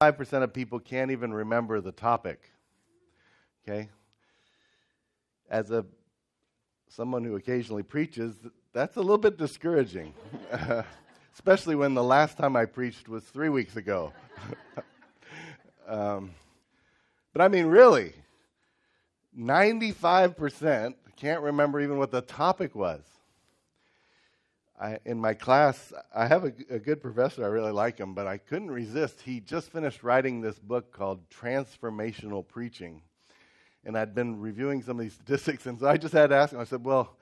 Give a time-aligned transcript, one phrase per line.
[0.00, 2.40] 5% of people can't even remember the topic.
[3.62, 3.90] Okay?
[5.50, 5.84] As a
[6.88, 8.34] someone who occasionally preaches,
[8.72, 10.14] that's a little bit discouraging.
[11.34, 14.12] Especially when the last time I preached was three weeks ago.
[15.86, 16.30] um,
[17.34, 18.14] but I mean, really,
[19.38, 23.02] 95% can't remember even what the topic was.
[24.80, 27.44] I, in my class, I have a, a, good professor.
[27.44, 29.20] I really like him, but I couldn't resist.
[29.20, 33.02] He just finished writing this book called Transformational Preaching.
[33.84, 36.54] And I'd been reviewing some of these statistics, and so I just had to ask
[36.54, 36.60] him.
[36.60, 37.14] I said, Well,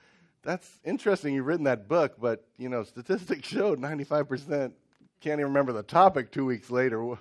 [0.42, 4.72] that's interesting you've written that book, but, you know, statistics showed 95%
[5.20, 7.18] can't even remember the topic two weeks later.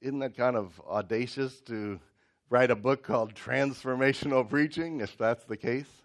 [0.00, 2.00] Isn't that kind of audacious to
[2.48, 5.97] write a book called Transformational Preaching, if that's the case?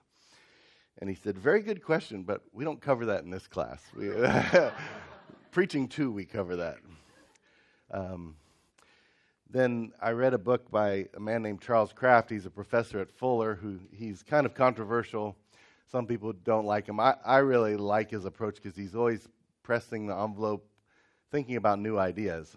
[1.03, 3.81] And he said, Very good question, but we don't cover that in this class.
[3.93, 4.09] We,
[5.51, 6.77] preaching two, we cover that.
[7.91, 8.37] Um,
[9.49, 12.29] then I read a book by a man named Charles Kraft.
[12.29, 15.35] He's a professor at Fuller who he's kind of controversial.
[15.91, 17.01] Some people don't like him.
[17.01, 19.27] I, I really like his approach because he's always
[19.61, 20.65] pressing the envelope,
[21.31, 22.55] thinking about new ideas.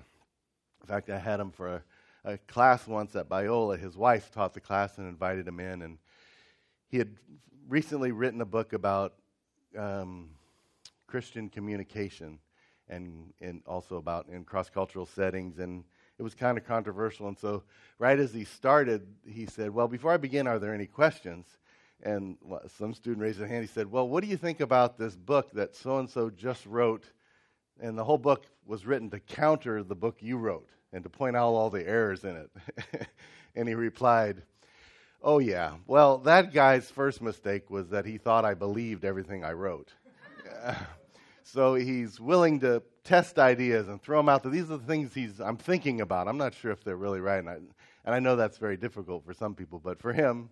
[0.83, 1.83] In fact, I had him for
[2.25, 3.77] a, a class once at Biola.
[3.77, 5.99] His wife taught the class and invited him in, and
[6.87, 7.17] he had
[7.69, 9.15] recently written a book about
[9.77, 10.31] um,
[11.07, 12.39] Christian communication
[12.89, 15.59] and, and also about in cross cultural settings.
[15.59, 15.85] And
[16.19, 17.29] it was kind of controversial.
[17.29, 17.63] And so,
[17.99, 21.47] right as he started, he said, Well, before I begin, are there any questions?
[22.03, 22.37] And
[22.77, 23.63] some student raised their hand.
[23.63, 26.65] He said, Well, what do you think about this book that so and so just
[26.67, 27.05] wrote?
[27.81, 31.37] And the whole book was written to counter the book you wrote and to point
[31.37, 33.07] out all the errors in it.
[33.55, 34.43] and he replied,
[35.27, 35.73] Oh, yeah.
[35.89, 39.93] Well, that guy's first mistake was that he thought I believed everything I wrote.
[41.43, 44.53] so he's willing to test ideas and throw them out there.
[44.53, 46.29] These are the things he's, I'm thinking about.
[46.29, 47.41] I'm not sure if they're really right.
[47.41, 50.49] And I, and I know that's very difficult for some people, but for him,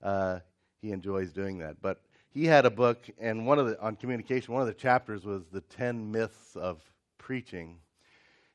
[0.00, 0.38] uh,
[0.80, 1.82] he enjoys doing that.
[1.82, 5.24] But he had a book, and one of the, on communication, one of the chapters
[5.24, 6.80] was the 10 myths of
[7.18, 7.78] preaching.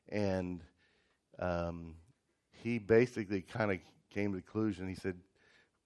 [0.08, 0.62] And
[1.38, 1.96] um,
[2.50, 3.78] he basically kind of
[4.08, 5.16] came to the conclusion, he said,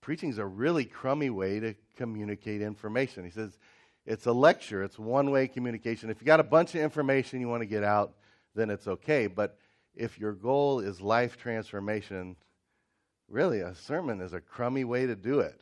[0.04, 3.24] preaching is a really crummy way to communicate information.
[3.24, 3.58] He says
[4.04, 6.10] it's a lecture, it's one way communication.
[6.10, 8.12] If you got a bunch of information you want to get out,
[8.54, 9.28] then it's okay.
[9.28, 9.56] But
[9.96, 12.36] if your goal is life transformation,
[13.30, 15.58] really a sermon is a crummy way to do it.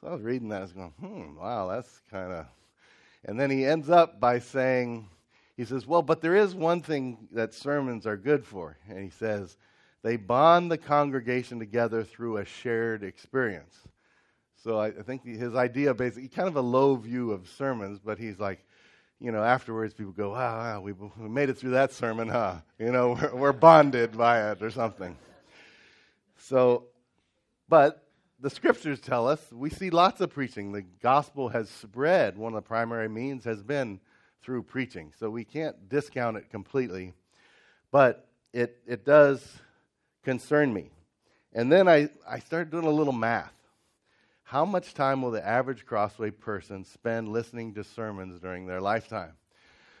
[0.00, 2.46] So I was reading that, I was going, hmm, wow, that's kind of.
[3.24, 5.08] And then he ends up by saying,
[5.56, 8.76] he says, well, but there is one thing that sermons are good for.
[8.86, 9.56] And he says,
[10.02, 13.76] they bond the congregation together through a shared experience.
[14.62, 18.18] So I, I think his idea basically, kind of a low view of sermons, but
[18.18, 18.64] he's like,
[19.18, 22.56] you know, afterwards people go, wow, wow we, we made it through that sermon, huh?
[22.78, 25.16] You know, we're, we're bonded by it or something.
[26.38, 26.84] So,
[27.68, 28.06] but
[28.40, 30.72] the scriptures tell us we see lots of preaching.
[30.72, 32.38] The gospel has spread.
[32.38, 34.00] One of the primary means has been
[34.42, 35.12] through preaching.
[35.18, 37.12] So we can't discount it completely.
[37.90, 39.60] But it, it does
[40.22, 40.90] concerned me.
[41.52, 43.52] And then I, I started doing a little math.
[44.44, 49.32] How much time will the average Crossway person spend listening to sermons during their lifetime?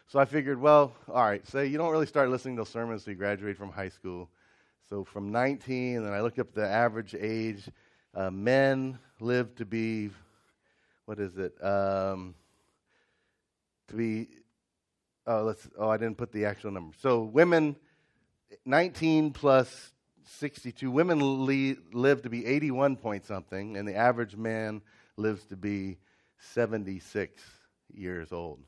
[0.08, 3.12] So I figured, well, all right, say you don't really start listening to sermons until
[3.12, 4.28] you graduate from high school.
[4.88, 7.68] So from 19, and I looked up the average age.
[8.12, 10.10] Uh, men live to be,
[11.04, 11.52] what is it?
[11.64, 12.34] Um,
[13.86, 14.26] to be,
[15.28, 16.96] oh, let's, oh, I didn't put the actual number.
[17.00, 17.76] So women,
[18.64, 19.92] 19 plus
[20.24, 20.90] 62.
[20.90, 21.44] Women
[21.92, 24.80] live to be 81 point something, and the average man
[25.16, 25.98] lives to be
[26.38, 27.42] 76
[27.92, 28.60] years old.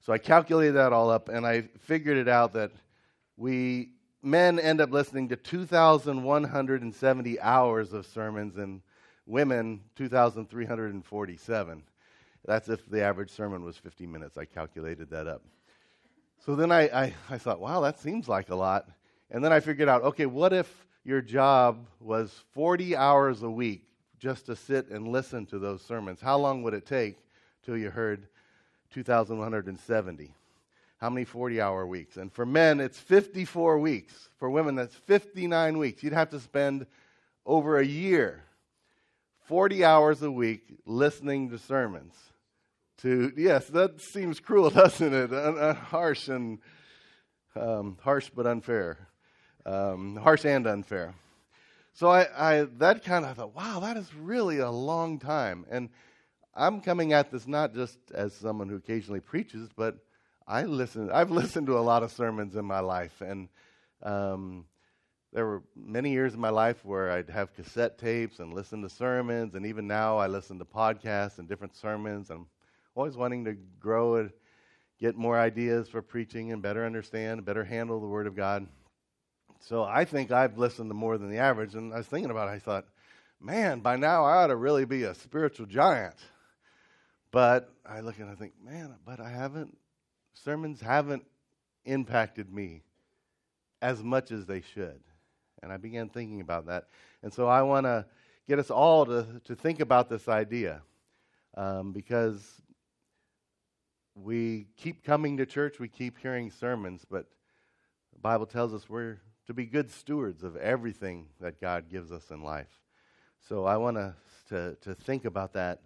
[0.00, 2.72] So I calculated that all up, and I figured it out that
[3.36, 3.90] we
[4.22, 8.80] men end up listening to 2,170 hours of sermons, and
[9.26, 11.82] women 2,347.
[12.44, 14.38] That's if the average sermon was 50 minutes.
[14.38, 15.42] I calculated that up.
[16.44, 18.88] So then I, I, I thought, wow, that seems like a lot.
[19.30, 23.84] And then I figured out okay, what if your job was 40 hours a week
[24.18, 26.20] just to sit and listen to those sermons?
[26.20, 27.16] How long would it take
[27.64, 28.26] till you heard
[28.92, 30.34] 2,170?
[30.98, 32.16] How many 40 hour weeks?
[32.16, 34.28] And for men, it's 54 weeks.
[34.36, 36.02] For women, that's 59 weeks.
[36.02, 36.86] You'd have to spend
[37.46, 38.44] over a year,
[39.46, 42.14] 40 hours a week, listening to sermons.
[42.98, 45.76] To yes, that seems cruel, doesn't it?
[45.76, 46.58] Harsh and
[47.56, 49.09] um, harsh but unfair
[49.66, 51.14] um, harsh and unfair.
[51.92, 55.66] So I, I that kind of thought, wow, that is really a long time.
[55.70, 55.90] And
[56.54, 59.96] I'm coming at this not just as someone who occasionally preaches, but
[60.46, 61.10] I listen.
[61.10, 63.48] I've listened to a lot of sermons in my life, and
[64.02, 64.64] Um,
[65.32, 68.88] there were many years in my life where I'd have cassette tapes and listen to
[68.88, 72.30] sermons, and even now I listen to podcasts and different sermons.
[72.30, 72.46] I'm
[72.94, 74.32] always wanting to grow and
[74.98, 78.66] get more ideas for preaching and better understand, better handle the Word of God.
[79.60, 81.74] So I think I've listened to more than the average.
[81.74, 82.86] And I was thinking about it, I thought,
[83.40, 86.16] man, by now I ought to really be a spiritual giant.
[87.30, 89.76] But I look and I think, man, but I haven't,
[90.34, 91.24] sermons haven't
[91.84, 92.82] impacted me
[93.80, 95.00] as much as they should.
[95.62, 96.88] And I began thinking about that.
[97.22, 98.06] And so I want to
[98.48, 100.82] get us all to, to think about this idea
[101.56, 102.60] um, because
[104.14, 107.26] we keep coming to church, we keep hearing sermons, but
[108.12, 109.20] the Bible tells us we're
[109.50, 112.78] to be good stewards of everything that God gives us in life.
[113.48, 114.14] So I want us
[114.48, 115.80] to, to think about that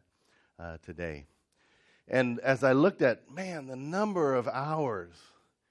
[0.59, 1.25] uh, today.
[2.07, 5.15] And as I looked at, man, the number of hours,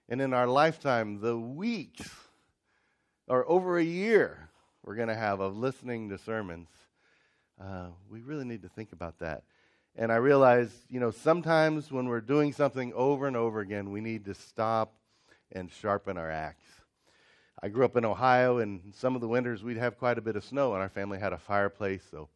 [0.10, 2.10] and in our lifetime, the weeks,
[3.28, 4.50] or over a year,
[4.84, 6.69] we're going to have of listening to sermons,
[7.63, 9.44] uh, we really need to think about that.
[9.96, 14.01] And I realized, you know, sometimes when we're doing something over and over again, we
[14.01, 14.96] need to stop
[15.51, 16.66] and sharpen our axe.
[17.63, 20.36] I grew up in Ohio, and some of the winters we'd have quite a bit
[20.36, 22.04] of snow, and our family had a fireplace.
[22.12, 22.27] So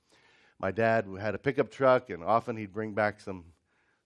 [0.58, 3.44] my dad had a pickup truck, and often he'd bring back some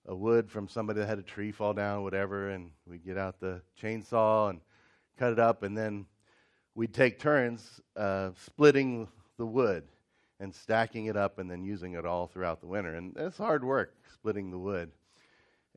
[0.08, 3.40] a wood from somebody that had a tree fall down, whatever, and we'd get out
[3.40, 4.62] the chainsaw and
[5.16, 6.08] cut it up, and then
[6.74, 9.08] we'd take turns uh, splitting
[9.38, 9.84] the wood
[10.40, 12.96] and stacking it up and then using it all throughout the winter.
[12.96, 14.90] And it's hard work splitting the wood.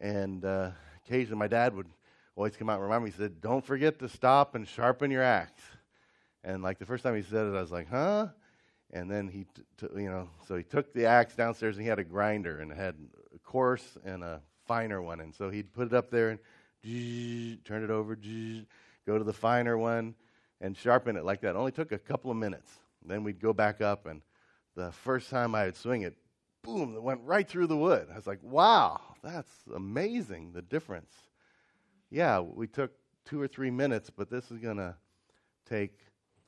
[0.00, 0.70] And uh,
[1.04, 1.88] occasionally my dad would
[2.36, 5.22] always come out and remind me, he said, Don't forget to stop and sharpen your
[5.22, 5.62] axe.
[6.42, 8.28] And like the first time he said it, I was like, Huh?
[8.92, 11.88] And then he, t- t- you know, so he took the axe downstairs and he
[11.88, 12.94] had a grinder and had
[13.34, 15.20] a coarse and a finer one.
[15.20, 16.38] And so he'd put it up there and
[17.64, 18.16] turn it over,
[19.06, 20.14] go to the finer one
[20.60, 21.50] and sharpen it like that.
[21.50, 22.70] It only took a couple of minutes.
[23.04, 24.22] Then we'd go back up and
[24.76, 26.16] the first time I would swing it,
[26.62, 28.08] boom, it went right through the wood.
[28.12, 31.12] I was like, wow, that's amazing, the difference.
[32.14, 32.92] Yeah, we took
[33.24, 34.94] two or three minutes, but this is going to
[35.68, 35.98] take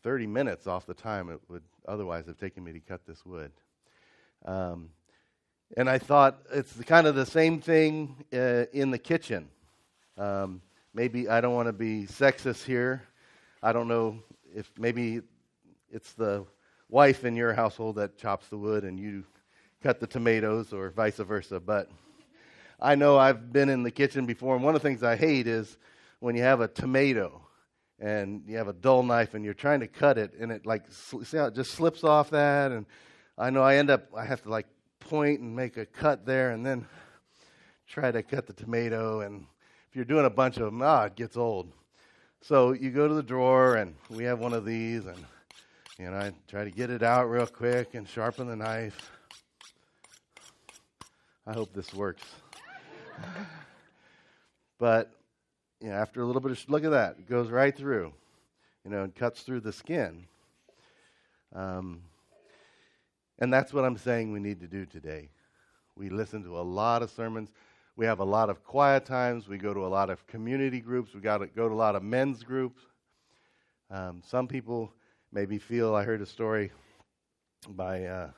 [0.05, 3.51] 30 minutes off the time it would otherwise have taken me to cut this wood.
[4.45, 4.91] Um,
[5.77, 9.49] and I thought it's kind of the same thing uh, in the kitchen.
[10.17, 10.63] Um,
[10.95, 13.03] maybe I don't want to be sexist here.
[13.61, 14.21] I don't know
[14.55, 15.21] if maybe
[15.91, 16.47] it's the
[16.89, 19.25] wife in your household that chops the wood and you
[19.83, 21.59] cut the tomatoes or vice versa.
[21.59, 21.91] But
[22.81, 25.47] I know I've been in the kitchen before, and one of the things I hate
[25.47, 25.79] is
[26.21, 27.43] when you have a tomato
[27.99, 30.85] and you have a dull knife and you're trying to cut it and it like
[30.91, 32.85] see how it just slips off that and
[33.39, 34.67] I know I end up I have to like
[35.01, 36.87] point and make a cut there and then
[37.87, 39.47] try to cut the tomato and
[39.89, 41.73] if you're doing a bunch of them ah it gets old
[42.43, 45.25] so you go to the drawer and we have one of these and
[45.99, 49.11] you know, I try to get it out real quick and sharpen the knife.
[51.47, 52.23] I hope this works.
[54.79, 55.13] but
[55.81, 58.13] you know, after a little bit of look at that, it goes right through,
[58.85, 60.27] you know, and cuts through the skin.
[61.55, 62.03] Um,
[63.39, 65.29] and that's what I'm saying we need to do today.
[65.97, 67.51] We listen to a lot of sermons.
[67.97, 69.49] We have a lot of quiet times.
[69.49, 71.15] We go to a lot of community groups.
[71.15, 72.83] We got to go to a lot of men's groups.
[73.91, 74.93] Um, some people
[75.33, 75.95] maybe feel.
[75.95, 76.73] I heard a story
[77.71, 78.31] by uh,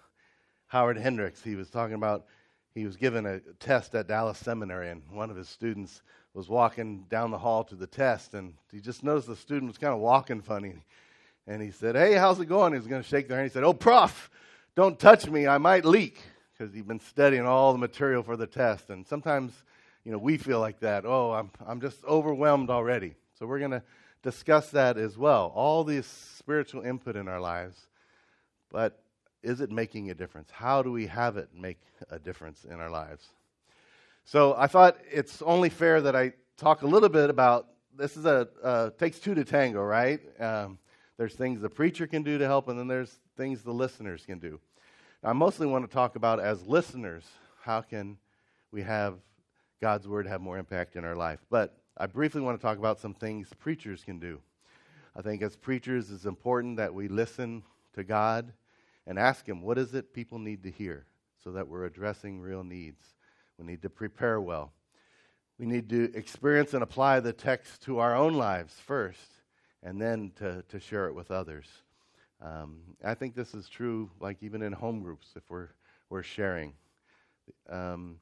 [0.68, 1.42] Howard Hendricks.
[1.42, 2.26] He was talking about
[2.74, 6.02] he was given a test at Dallas Seminary, and one of his students
[6.34, 9.78] was walking down the hall to the test, and he just noticed the student was
[9.78, 10.74] kind of walking funny.
[11.46, 12.72] And he said, Hey, how's it going?
[12.72, 13.50] He was going to shake their hand.
[13.50, 14.30] He said, Oh, prof,
[14.76, 15.46] don't touch me.
[15.46, 16.20] I might leak.
[16.56, 18.90] Because he'd been studying all the material for the test.
[18.90, 19.52] And sometimes,
[20.04, 21.06] you know, we feel like that.
[21.06, 23.14] Oh, I'm, I'm just overwhelmed already.
[23.38, 23.82] So we're going to
[24.22, 25.52] discuss that as well.
[25.54, 26.06] All this
[26.36, 27.86] spiritual input in our lives,
[28.70, 29.00] but
[29.42, 30.50] is it making a difference?
[30.50, 31.78] How do we have it make
[32.10, 33.26] a difference in our lives?
[34.24, 38.26] So I thought it's only fair that I talk a little bit about this is
[38.26, 40.20] a uh, takes two to tango, right?
[40.40, 40.78] Um,
[41.16, 44.38] there's things the preacher can do to help, and then there's things the listeners can
[44.38, 44.60] do.
[45.24, 47.24] I mostly want to talk about as listeners,
[47.62, 48.18] how can
[48.70, 49.14] we have
[49.80, 51.40] God's word have more impact in our life?
[51.50, 54.38] But I briefly want to talk about some things preachers can do.
[55.16, 57.64] I think as preachers, it's important that we listen
[57.94, 58.52] to God
[59.08, 61.06] and ask Him, what is it people need to hear
[61.42, 63.02] so that we're addressing real needs?
[63.58, 64.72] We need to prepare well.
[65.58, 69.32] We need to experience and apply the text to our own lives first,
[69.82, 71.66] and then to, to share it with others.
[72.40, 75.70] Um, I think this is true, like even in home groups, if we're,
[76.10, 76.74] we're sharing.
[77.68, 78.20] Um,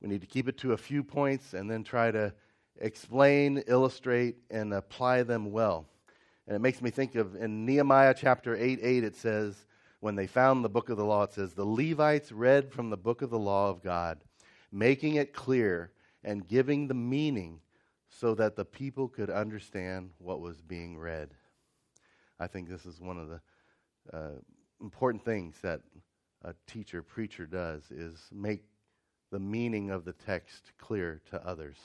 [0.00, 2.32] we need to keep it to a few points and then try to
[2.80, 5.86] explain, illustrate, and apply them well.
[6.48, 9.64] And it makes me think of in Nehemiah chapter 8 8, it says,
[10.02, 12.96] when they found the book of the law, it says, The Levites read from the
[12.96, 14.18] book of the law of God,
[14.72, 15.92] making it clear
[16.24, 17.60] and giving the meaning
[18.08, 21.30] so that the people could understand what was being read.
[22.40, 23.40] I think this is one of the
[24.12, 24.40] uh,
[24.80, 25.82] important things that
[26.42, 28.64] a teacher, preacher does is make
[29.30, 31.76] the meaning of the text clear to others.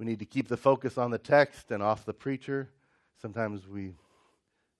[0.00, 2.68] We need to keep the focus on the text and off the preacher.
[3.20, 3.92] Sometimes we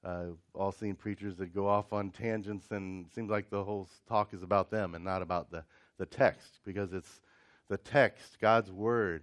[0.04, 4.34] uh, all seen preachers that go off on tangents and seems like the whole talk
[4.34, 5.64] is about them and not about the,
[5.98, 7.20] the text because it's
[7.68, 9.22] the text, God's word,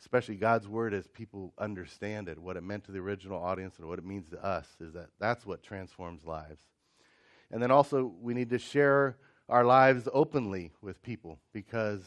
[0.00, 3.88] especially God's word as people understand it, what it meant to the original audience and
[3.88, 6.60] what it means to us, is that that's what transforms lives.
[7.50, 9.16] And then also, we need to share
[9.48, 12.02] our lives openly with people because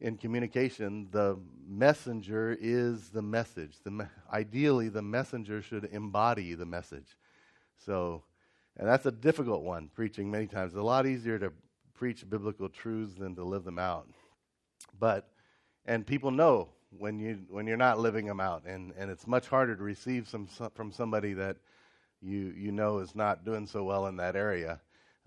[0.00, 3.76] in communication, the messenger is the message.
[3.82, 7.16] The me- ideally, the messenger should embody the message.
[7.84, 8.22] So,
[8.76, 10.72] and that's a difficult one, preaching many times.
[10.72, 11.52] It's a lot easier to
[11.94, 14.08] preach biblical truths than to live them out.
[14.98, 15.28] But,
[15.86, 19.48] and people know when, you, when you're not living them out, and, and it's much
[19.48, 21.56] harder to receive some, from somebody that
[22.20, 24.80] you, you know is not doing so well in that area.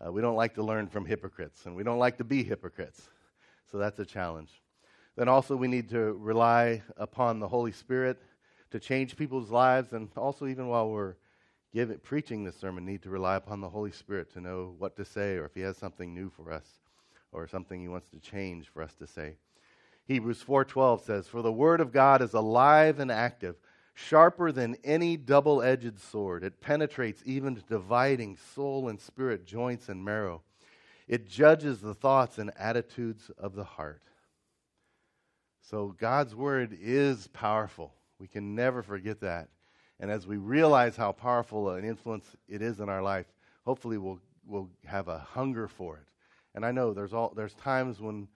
[0.04, 3.10] Uh, we don't like to learn from hypocrites, and we don't like to be hypocrites.
[3.72, 4.50] So that's a challenge.
[5.16, 8.22] Then also, we need to rely upon the Holy Spirit
[8.72, 11.16] to change people's lives, and also, even while we're
[11.78, 14.96] give it, preaching this sermon, need to rely upon the Holy Spirit to know what
[14.96, 16.66] to say, or if He has something new for us,
[17.32, 19.36] or something He wants to change for us to say.
[20.06, 23.58] Hebrews 4:12 says, "For the word of God is alive and active,
[23.94, 26.44] sharper than any double-edged sword.
[26.44, 30.42] It penetrates even to dividing soul and spirit, joints and marrow.
[31.08, 34.02] It judges the thoughts and attitudes of the heart."
[35.62, 37.94] So God's word is powerful.
[38.18, 39.52] We can never forget that.
[40.00, 43.26] And as we realize how powerful an influence it is in our life,
[43.66, 46.08] hopefully we'll, we'll have a hunger for it.
[46.54, 48.28] And I know there's, all, there's times when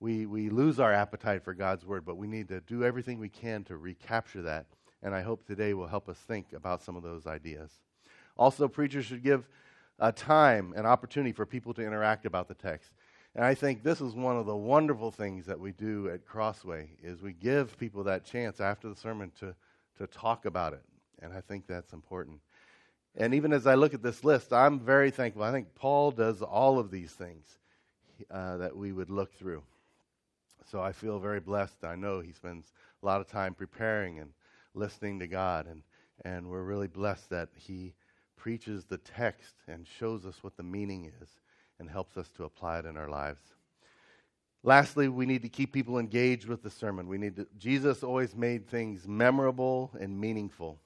[0.00, 3.28] we, we lose our appetite for God's word, but we need to do everything we
[3.28, 4.66] can to recapture that.
[5.02, 7.70] And I hope today will help us think about some of those ideas.
[8.36, 9.48] Also, preachers should give
[9.98, 12.90] a time and opportunity for people to interact about the text.
[13.36, 16.90] And I think this is one of the wonderful things that we do at Crossway
[17.02, 19.54] is we give people that chance after the sermon to,
[19.98, 20.82] to talk about it.
[21.24, 22.40] And I think that's important.
[23.16, 25.42] And even as I look at this list, I'm very thankful.
[25.42, 27.46] I think Paul does all of these things
[28.30, 29.62] uh, that we would look through.
[30.70, 31.84] So I feel very blessed.
[31.84, 34.30] I know he spends a lot of time preparing and
[34.74, 35.66] listening to God.
[35.66, 35.82] And,
[36.24, 37.94] and we're really blessed that he
[38.36, 41.28] preaches the text and shows us what the meaning is
[41.78, 43.42] and helps us to apply it in our lives.
[44.62, 47.06] Lastly, we need to keep people engaged with the sermon.
[47.06, 50.78] We need to, Jesus always made things memorable and meaningful.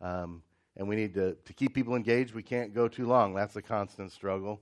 [0.00, 0.42] Um,
[0.76, 2.34] and we need to, to keep people engaged.
[2.34, 3.34] We can't go too long.
[3.34, 4.60] That's a constant struggle.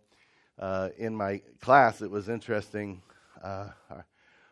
[0.59, 3.03] Uh, in my class, it was interesting.
[3.43, 4.07] Uh, our,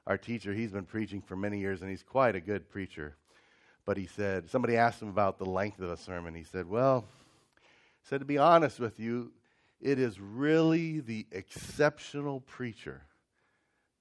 [0.07, 3.17] our teacher, he's been preaching for many years, and he's quite a good preacher.
[3.85, 6.35] But he said, somebody asked him about the length of a sermon.
[6.35, 7.05] He said, Well,
[8.03, 9.33] he said, to be honest with you,
[9.81, 13.03] it is really the exceptional preacher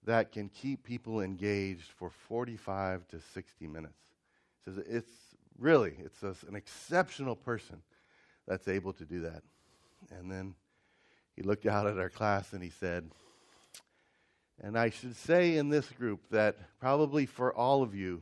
[0.06, 3.98] that can keep people engaged for 45 to 60 minutes.
[4.64, 5.12] He says, It's
[5.60, 7.82] really, it's a, an exceptional person
[8.48, 9.44] that's able to do that.
[10.12, 10.56] And then
[11.36, 13.10] he looked out at our class and he said,
[14.62, 18.22] and I should say in this group that probably for all of you,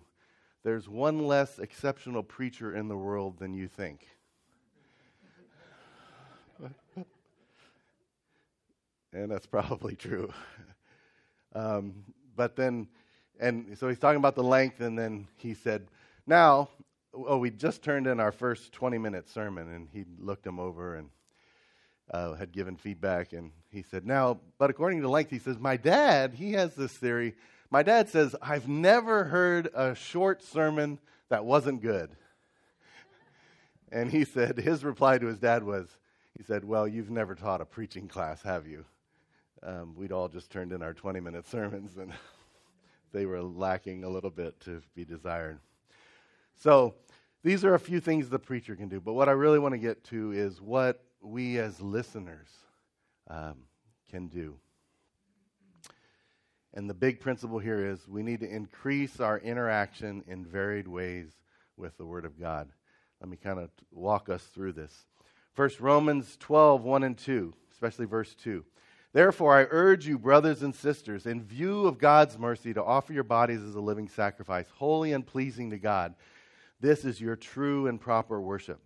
[0.64, 4.08] there's one less exceptional preacher in the world than you think.
[9.14, 10.34] and that's probably true.
[11.54, 12.04] Um,
[12.36, 12.88] but then,
[13.40, 15.86] and so he's talking about the length, and then he said,
[16.26, 16.70] Now,
[17.14, 20.96] oh, we just turned in our first 20 minute sermon, and he looked them over
[20.96, 21.10] and
[22.12, 23.34] uh, had given feedback.
[23.34, 26.92] And he said, Now, but according to length, he says, My dad, he has this
[26.92, 27.36] theory.
[27.70, 32.12] My dad says, I've never heard a short sermon that wasn't good.
[33.92, 35.88] And he said, his reply to his dad was,
[36.36, 38.86] he said, Well, you've never taught a preaching class, have you?
[39.62, 42.12] Um, we'd all just turned in our 20 minute sermons, and
[43.14, 45.60] they were lacking a little bit to be desired.
[46.60, 46.96] So
[47.44, 49.00] these are a few things the preacher can do.
[49.00, 52.48] But what I really want to get to is what we as listeners
[53.30, 53.58] um,
[54.10, 54.56] can do.
[56.74, 61.30] And the big principle here is we need to increase our interaction in varied ways
[61.78, 62.70] with the Word of God.
[63.20, 65.06] Let me kind of walk us through this.
[65.54, 68.66] First, Romans 12, 1 and 2, especially verse 2.
[69.14, 73.24] Therefore, I urge you, brothers and sisters, in view of God's mercy, to offer your
[73.24, 76.16] bodies as a living sacrifice, holy and pleasing to God
[76.84, 78.82] This is your true and proper worship.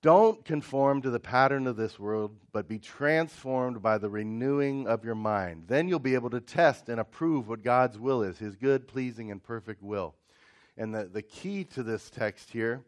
[0.00, 5.04] Don't conform to the pattern of this world, but be transformed by the renewing of
[5.04, 5.64] your mind.
[5.66, 9.32] Then you'll be able to test and approve what God's will is, his good, pleasing,
[9.32, 10.14] and perfect will.
[10.76, 12.84] And the, the key to this text here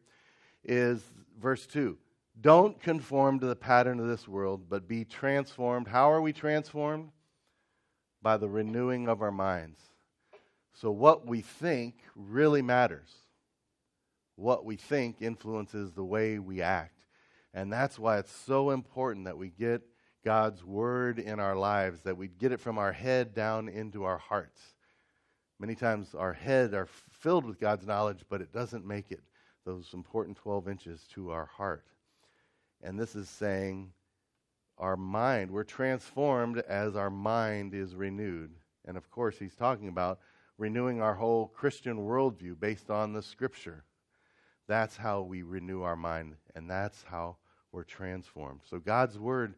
[0.62, 1.02] is
[1.40, 1.98] verse 2.
[2.40, 5.88] Don't conform to the pattern of this world, but be transformed.
[5.88, 7.10] How are we transformed?
[8.22, 9.80] By the renewing of our minds.
[10.75, 13.25] So, what we think really matters.
[14.37, 17.07] What we think influences the way we act.
[17.52, 19.83] And that's why it's so important that we get
[20.25, 24.19] God's word in our lives, that we get it from our head down into our
[24.19, 24.61] hearts.
[25.59, 29.23] Many times our head are filled with God's knowledge, but it doesn't make it
[29.64, 31.87] those important 12 inches to our heart.
[32.83, 33.93] And this is saying
[34.78, 38.50] our mind, we're transformed as our mind is renewed.
[38.85, 40.19] And of course, he's talking about
[40.59, 43.85] renewing our whole Christian worldview based on the scripture.
[44.68, 47.37] That's how we renew our mind, and that's how
[47.73, 48.61] we're transformed.
[48.68, 49.54] So God's word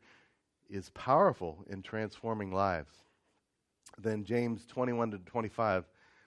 [0.68, 2.92] is powerful in transforming lives.
[3.96, 5.84] Then James 21 to 25,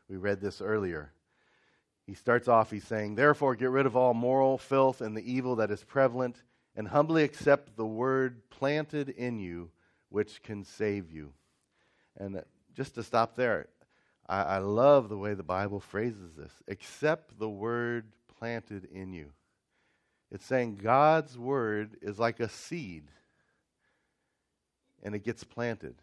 [0.09, 1.11] we read this earlier.
[2.05, 5.57] He starts off, he's saying, Therefore, get rid of all moral filth and the evil
[5.57, 6.41] that is prevalent,
[6.75, 9.69] and humbly accept the word planted in you,
[10.09, 11.33] which can save you.
[12.17, 12.41] And uh,
[12.75, 13.67] just to stop there,
[14.27, 18.05] I, I love the way the Bible phrases this accept the word
[18.41, 19.27] planted in you.
[20.31, 23.03] It's saying God's word is like a seed
[25.03, 25.93] and it gets planted.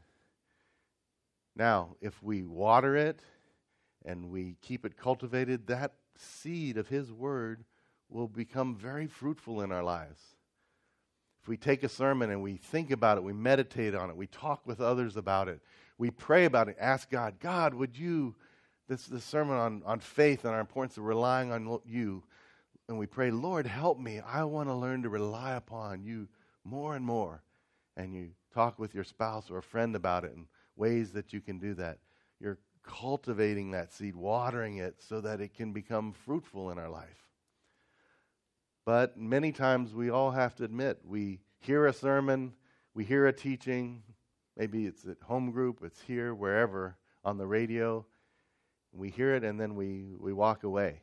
[1.57, 3.19] Now, if we water it
[4.05, 7.65] and we keep it cultivated, that seed of His word
[8.09, 10.21] will become very fruitful in our lives.
[11.43, 14.29] If we take a sermon and we think about it, we meditate on it, we
[14.29, 15.59] talk with others about it,
[15.99, 18.37] we pray about it, ask God, God, would you,
[18.87, 22.23] this, this sermon on, on faith and our importance of relying on you,
[22.89, 24.21] and we pray, Lord, help me.
[24.21, 26.27] I want to learn to rely upon you
[26.65, 27.43] more and more.
[27.97, 31.41] And you talk with your spouse or a friend about it and ways that you
[31.41, 31.99] can do that.
[32.41, 37.27] You're cultivating that seed, watering it so that it can become fruitful in our life.
[38.87, 42.55] But many times we all have to admit we hear a sermon,
[42.95, 44.03] we hear a teaching,
[44.57, 48.07] maybe it's at home group, it's here, wherever, on the radio.
[48.93, 51.03] We hear it and then we, we walk away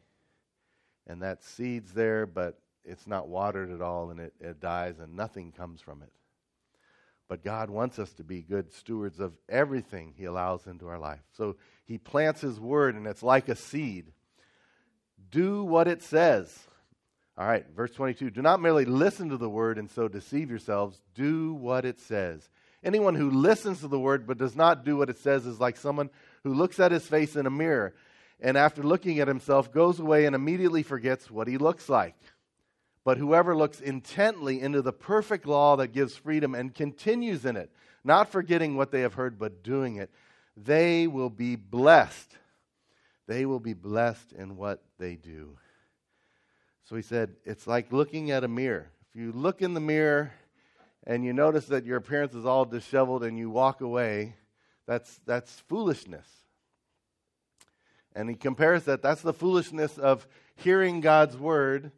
[1.08, 5.16] and that seed's there, but it's not watered at all, and it, it dies, and
[5.16, 6.12] nothing comes from it.
[7.28, 11.22] But God wants us to be good stewards of everything He allows into our life.
[11.36, 14.12] So He plants His word, and it's like a seed.
[15.32, 16.68] Do what it says.
[17.38, 18.30] All right, verse 22.
[18.30, 21.02] Do not merely listen to the word and so deceive yourselves.
[21.16, 22.48] Do what it says.
[22.84, 25.76] Anyone who listens to the word but does not do what it says is like
[25.76, 26.12] someone
[26.44, 27.96] who looks at his face in a mirror
[28.40, 32.16] and after looking at himself goes away and immediately forgets what he looks like.
[33.04, 37.72] But whoever looks intently into the perfect law that gives freedom and continues in it,
[38.04, 40.10] not forgetting what they have heard, but doing it,
[40.58, 42.36] they will be blessed.
[43.28, 45.58] They will be blessed in what they do.
[46.86, 48.90] So he said, it's like looking at a mirror.
[49.10, 50.32] If you look in the mirror
[51.06, 54.36] and you notice that your appearance is all disheveled and you walk away,
[54.88, 56.28] that's, that's foolishness.
[58.16, 60.26] And he compares that that's the foolishness of
[60.56, 61.92] hearing God's word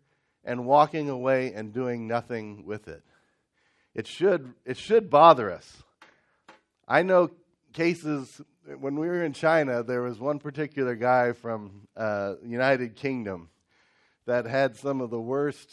[0.44, 3.04] and walking away and doing nothing with it.
[3.94, 5.84] It should, it should bother us.
[6.88, 7.30] I know
[7.74, 8.42] cases,
[8.80, 13.50] when we were in China, there was one particular guy from uh, United Kingdom
[14.26, 15.70] that had some of the worst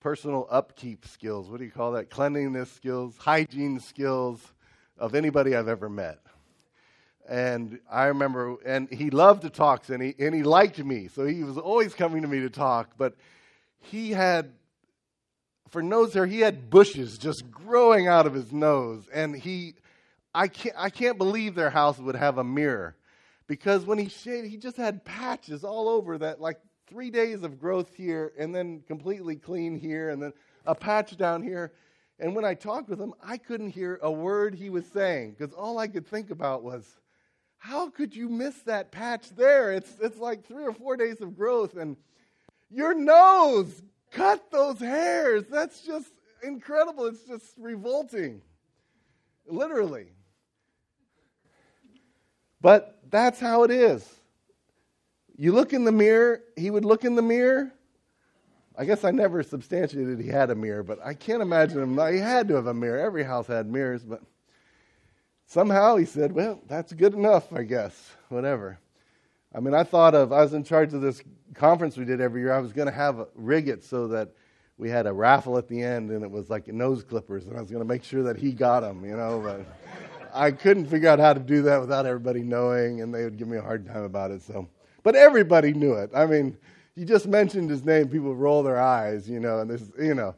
[0.00, 1.48] personal upkeep skills.
[1.48, 2.10] What do you call that?
[2.10, 4.40] Cleanliness skills, hygiene skills
[4.98, 6.18] of anybody I've ever met.
[7.30, 11.06] And I remember, and he loved to talk, and he, and he liked me.
[11.06, 12.94] So he was always coming to me to talk.
[12.98, 13.14] But
[13.78, 14.50] he had,
[15.68, 19.04] for nose hair, he had bushes just growing out of his nose.
[19.14, 19.74] And he,
[20.34, 22.96] I can't, I can't believe their house would have a mirror.
[23.46, 27.60] Because when he shaved, he just had patches all over that, like three days of
[27.60, 30.32] growth here, and then completely clean here, and then
[30.66, 31.70] a patch down here.
[32.18, 35.54] And when I talked with him, I couldn't hear a word he was saying because
[35.54, 36.84] all I could think about was,
[37.60, 39.72] how could you miss that patch there?
[39.72, 41.96] It's, it's like three or four days of growth, and
[42.70, 45.44] your nose, cut those hairs.
[45.48, 46.10] That's just
[46.42, 47.06] incredible.
[47.06, 48.40] It's just revolting,
[49.46, 50.06] literally.
[52.62, 54.08] But that's how it is.
[55.36, 57.72] You look in the mirror, he would look in the mirror.
[58.76, 62.12] I guess I never substantiated he had a mirror, but I can't imagine him.
[62.12, 62.98] He had to have a mirror.
[62.98, 64.22] Every house had mirrors, but
[65.50, 68.78] Somehow he said, Well, that's good enough, I guess, whatever.
[69.52, 72.42] I mean, I thought of, I was in charge of this conference we did every
[72.42, 72.52] year.
[72.52, 74.28] I was going to have rig it so that
[74.78, 77.60] we had a raffle at the end and it was like nose clippers and I
[77.60, 79.42] was going to make sure that he got them, you know.
[79.44, 79.66] But
[80.32, 83.48] I couldn't figure out how to do that without everybody knowing and they would give
[83.48, 84.42] me a hard time about it.
[84.42, 84.68] So,
[85.02, 86.10] but everybody knew it.
[86.14, 86.56] I mean,
[86.94, 90.36] you just mentioned his name, people roll their eyes, you know, and this, you know,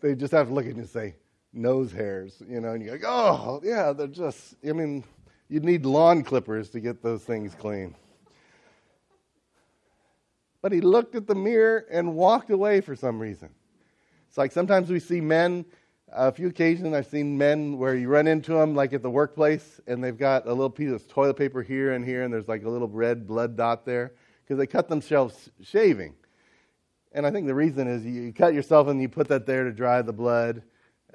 [0.00, 1.14] they just have to look at you and say,
[1.56, 5.04] nose hairs, you know, and you're like, oh, yeah, they're just, I mean,
[5.48, 7.94] you'd need lawn clippers to get those things clean.
[10.62, 13.50] But he looked at the mirror and walked away for some reason.
[14.28, 15.64] It's like sometimes we see men,
[16.12, 19.80] a few occasions I've seen men where you run into them, like at the workplace,
[19.86, 22.64] and they've got a little piece of toilet paper here and here, and there's like
[22.64, 26.14] a little red blood dot there because they cut themselves shaving.
[27.12, 29.72] And I think the reason is you cut yourself and you put that there to
[29.72, 30.62] dry the blood,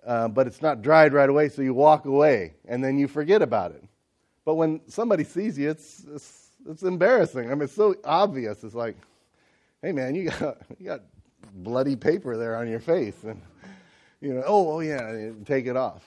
[0.06, 3.42] uh, but it's not dried right away, so you walk away and then you forget
[3.42, 3.84] about it.
[4.46, 7.52] But when somebody sees you, it's, it's, it's embarrassing.
[7.52, 8.64] I mean, it's so obvious.
[8.64, 8.98] It's like,
[9.82, 11.02] hey, man, you got, you got
[11.54, 13.24] bloody paper there on your face.
[13.24, 13.42] And,
[14.20, 16.04] you know, oh, oh yeah, take it off.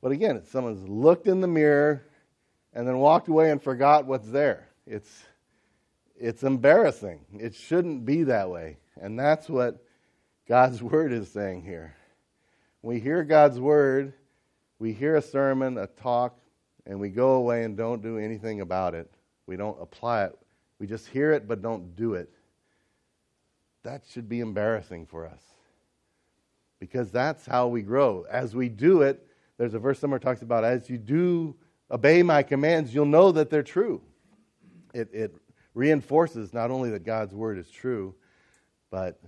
[0.00, 2.04] But again, someone's looked in the mirror
[2.74, 4.68] and then walked away and forgot what's there.
[4.86, 5.24] It's,
[6.16, 7.24] it's embarrassing.
[7.38, 8.78] It shouldn't be that way.
[9.00, 9.82] And that's what
[10.48, 11.94] God's word is saying here.
[12.84, 14.12] We hear God's word,
[14.78, 16.38] we hear a sermon, a talk,
[16.86, 19.10] and we go away and don't do anything about it.
[19.46, 20.38] We don't apply it.
[20.78, 22.30] We just hear it but don't do it
[23.84, 25.42] that should be embarrassing for us
[26.80, 28.24] because that's how we grow.
[28.30, 29.26] As we do it,
[29.58, 31.54] there's a verse somewhere talks about as you do
[31.90, 34.00] obey my commands, you'll know that they're true.
[34.92, 35.36] It, it
[35.74, 38.14] reinforces not only that God's word is true,
[38.90, 39.20] but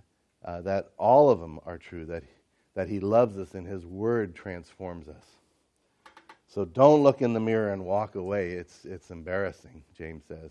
[0.45, 2.25] uh, that all of them are true, that,
[2.77, 5.25] that he loves us and his word transforms us.
[6.47, 8.51] So don't look in the mirror and walk away.
[8.51, 10.51] It's, it's embarrassing, James says.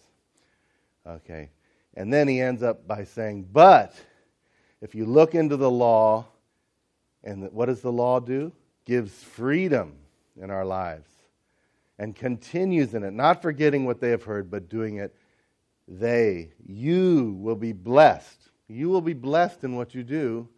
[1.08, 1.52] Okay.
[1.94, 3.94] And then he ends up by saying, But
[4.82, 6.26] if you look into the law,
[7.24, 8.52] and what does the law do?
[8.86, 9.94] Gives freedom
[10.42, 11.10] in our lives
[12.00, 15.16] and continues in it, not forgetting what they have heard, but doing it.
[15.88, 18.50] They, you will be blessed.
[18.68, 20.50] You will be blessed in what you do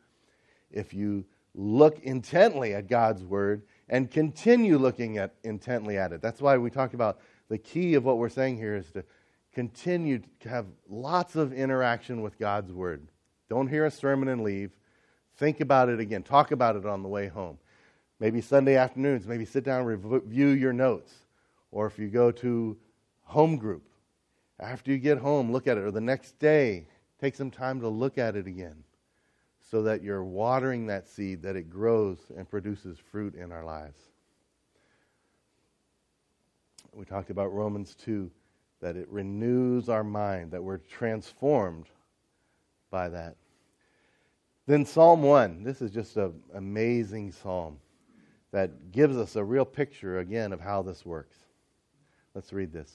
[0.71, 1.25] if you
[1.57, 6.21] look intently at God's word and continue looking at intently at it.
[6.21, 9.03] That's why we talk about the key of what we're saying here is to
[9.53, 13.07] continue to have lots of interaction with God's Word.
[13.49, 14.71] Don't hear a sermon and leave.
[15.37, 16.21] Think about it again.
[16.21, 17.57] Talk about it on the way home.
[18.19, 21.11] Maybe Sunday afternoons, maybe sit down and review your notes.
[21.71, 22.77] Or if you go to
[23.23, 23.87] home group,
[24.59, 25.83] after you get home, look at it.
[25.83, 26.87] Or the next day,
[27.19, 28.83] take some time to look at it again
[29.69, 33.99] so that you're watering that seed, that it grows and produces fruit in our lives.
[36.93, 38.31] We talked about Romans 2
[38.79, 41.87] that it renews our mind, that we're transformed
[42.89, 43.35] by that.
[44.67, 47.77] Then Psalm 1, this is just an amazing psalm
[48.51, 51.35] that gives us a real picture again of how this works.
[52.33, 52.91] Let's read this.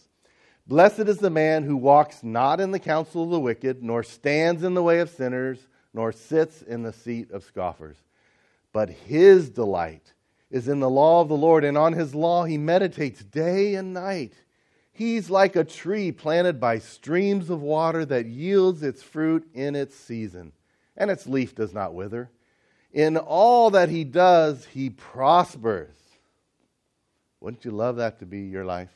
[0.66, 4.62] Blessed is the man who walks not in the counsel of the wicked, nor stands
[4.62, 7.96] in the way of sinners, nor sits in the seat of scoffers.
[8.72, 10.12] But his delight
[10.50, 13.92] is in the law of the Lord, and on his law he meditates day and
[13.92, 14.34] night.
[14.92, 19.96] He's like a tree planted by streams of water that yields its fruit in its
[19.96, 20.52] season,
[20.96, 22.30] and its leaf does not wither.
[22.92, 25.96] In all that he does, he prospers.
[27.40, 28.90] Wouldn't you love that to be your life?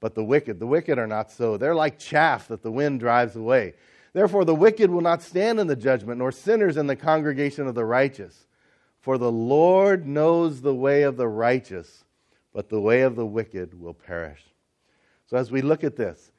[0.00, 1.56] But the wicked, the wicked are not so.
[1.56, 3.74] They're like chaff that the wind drives away.
[4.12, 7.74] Therefore, the wicked will not stand in the judgment, nor sinners in the congregation of
[7.74, 8.46] the righteous.
[9.00, 12.04] For the Lord knows the way of the righteous
[12.52, 14.42] but the way of the wicked will perish.
[15.26, 16.32] So, as we look at this,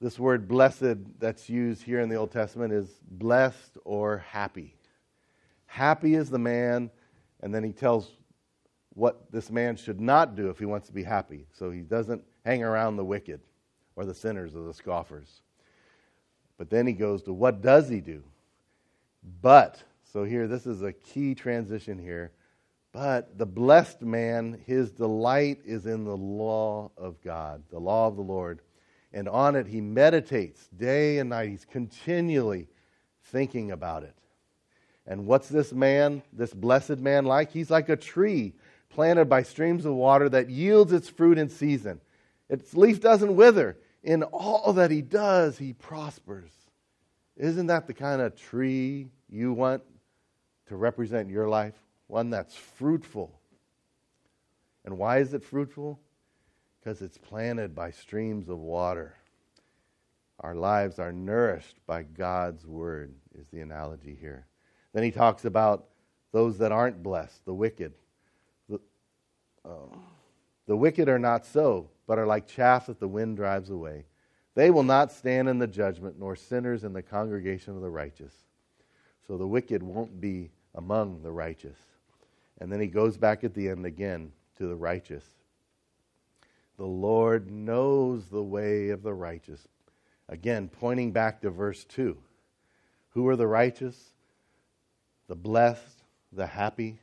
[0.00, 4.76] this word blessed that's used here in the Old Testament is blessed or happy.
[5.64, 6.90] Happy is the man,
[7.40, 8.10] and then he tells
[8.90, 11.46] what this man should not do if he wants to be happy.
[11.52, 13.40] So he doesn't hang around the wicked
[13.94, 15.40] or the sinners or the scoffers.
[16.58, 18.22] But then he goes to what does he do?
[19.42, 22.32] But, so here, this is a key transition here.
[22.92, 28.16] But the blessed man, his delight is in the law of God, the law of
[28.16, 28.60] the Lord.
[29.12, 31.50] And on it he meditates day and night.
[31.50, 32.68] He's continually
[33.24, 34.14] thinking about it.
[35.06, 37.52] And what's this man, this blessed man, like?
[37.52, 38.54] He's like a tree
[38.88, 42.00] planted by streams of water that yields its fruit in season.
[42.48, 43.76] Its leaf doesn't wither.
[44.06, 46.50] In all that he does, he prospers.
[47.36, 49.82] Isn't that the kind of tree you want
[50.68, 51.74] to represent your life?
[52.06, 53.40] one that's fruitful.
[54.84, 56.00] And why is it fruitful?
[56.80, 59.16] Because it's planted by streams of water.
[60.40, 64.46] Our lives are nourished by God's word, is the analogy here.
[64.92, 65.86] Then he talks about
[66.32, 67.94] those that aren't blessed, the wicked.
[68.68, 68.78] The,
[69.64, 69.96] uh,
[70.66, 74.04] the wicked are not so, but are like chaff that the wind drives away.
[74.54, 78.34] They will not stand in the judgment, nor sinners in the congregation of the righteous.
[79.26, 81.76] So the wicked won't be among the righteous.
[82.58, 85.24] And then he goes back at the end again to the righteous.
[86.78, 89.66] The Lord knows the way of the righteous.
[90.28, 92.16] Again, pointing back to verse 2.
[93.10, 94.12] Who are the righteous?
[95.28, 96.02] The blessed,
[96.32, 96.98] the happy.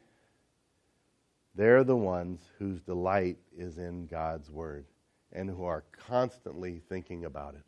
[1.56, 4.86] They're the ones whose delight is in God's word
[5.32, 7.64] and who are constantly thinking about it.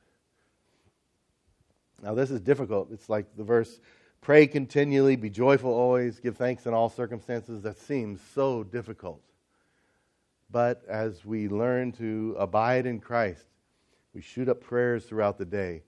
[2.01, 2.89] Now, this is difficult.
[2.91, 3.79] It's like the verse
[4.21, 7.61] pray continually, be joyful always, give thanks in all circumstances.
[7.61, 9.21] That seems so difficult.
[10.49, 13.45] But as we learn to abide in Christ,
[14.13, 15.83] we shoot up prayers throughout the day.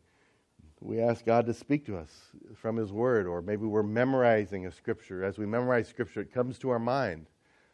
[0.79, 2.11] We ask God to speak to us
[2.55, 5.23] from His Word, or maybe we're memorizing a scripture.
[5.23, 7.25] As we memorize scripture, it comes to our mind.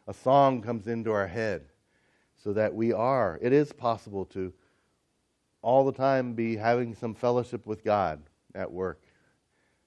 [0.07, 1.63] A song comes into our head
[2.35, 4.53] so that we are, it is possible to
[5.61, 8.21] all the time be having some fellowship with God
[8.53, 9.01] at work,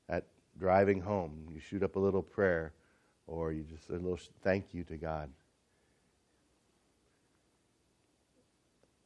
[0.09, 0.25] at
[0.59, 1.47] driving home.
[1.53, 2.73] You shoot up a little prayer,
[3.27, 5.31] or you just a little thank you to God.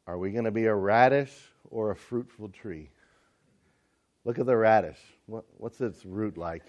[0.06, 1.32] Are we going to be a radish
[1.70, 2.90] or a fruitful tree?
[4.24, 4.98] Look at the radish.
[5.26, 6.64] What, what's its root like?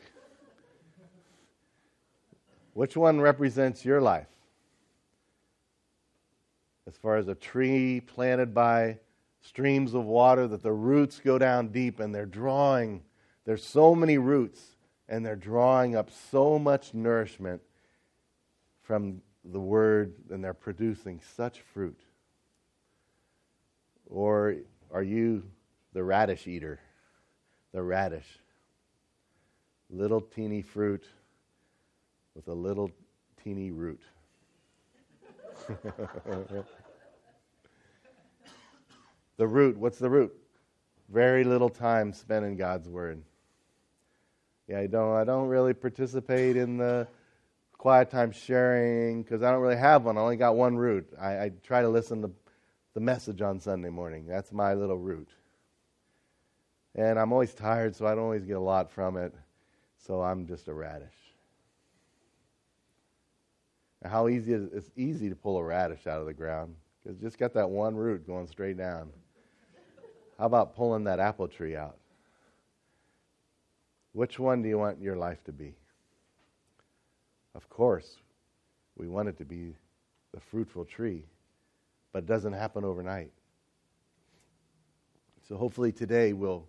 [2.73, 4.27] Which one represents your life?
[6.87, 8.99] As far as a tree planted by
[9.41, 13.03] streams of water, that the roots go down deep and they're drawing,
[13.45, 14.61] there's so many roots,
[15.09, 17.61] and they're drawing up so much nourishment
[18.81, 21.99] from the word, and they're producing such fruit.
[24.07, 24.55] Or
[24.91, 25.43] are you
[25.93, 26.79] the radish eater?
[27.73, 28.27] The radish.
[29.89, 31.05] Little teeny fruit
[32.35, 32.91] with a little
[33.43, 34.01] teeny root.
[39.37, 40.33] the root, what's the root?
[41.09, 43.21] Very little time spent in God's Word.
[44.67, 47.07] Yeah, I don't, I don't really participate in the
[47.73, 50.17] quiet time sharing because I don't really have one.
[50.17, 51.07] I only got one root.
[51.19, 52.31] I, I try to listen to
[52.93, 54.25] the message on Sunday morning.
[54.27, 55.29] That's my little root.
[56.95, 59.33] And I'm always tired, so I don't always get a lot from it.
[59.97, 61.20] So I'm just a radish.
[64.03, 67.37] How easy is it's easy to pull a radish out of the ground because just
[67.37, 69.09] got that one root going straight down.
[70.37, 71.97] How about pulling that apple tree out?
[74.13, 75.75] Which one do you want your life to be?
[77.53, 78.17] Of course,
[78.95, 79.75] we want it to be
[80.33, 81.25] the fruitful tree
[82.11, 83.31] but it doesn't happen overnight.
[85.47, 86.67] So hopefully today we'll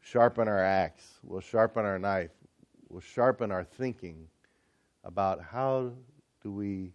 [0.00, 2.30] sharpen our axe, we'll sharpen our knife,
[2.88, 4.26] we'll sharpen our thinking
[5.04, 5.92] about how
[6.42, 6.92] do we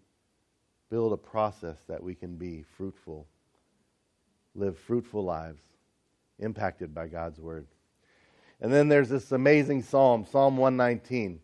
[0.89, 3.27] build a process that we can be fruitful,
[4.55, 5.61] live fruitful lives,
[6.39, 7.67] impacted by God's word.
[8.61, 11.39] And then there's this amazing psalm, Psalm 119.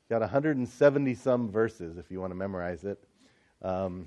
[0.00, 3.02] It's got 170 some verses if you want to memorize it.
[3.62, 4.06] Um,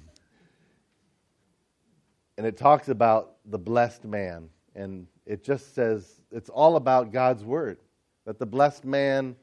[2.38, 4.50] and it talks about the blessed man.
[4.76, 7.78] And it just says it's all about God's word.
[8.26, 9.36] That the blessed man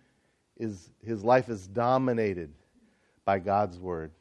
[0.56, 2.52] is his life is dominated
[3.28, 4.12] by God's word.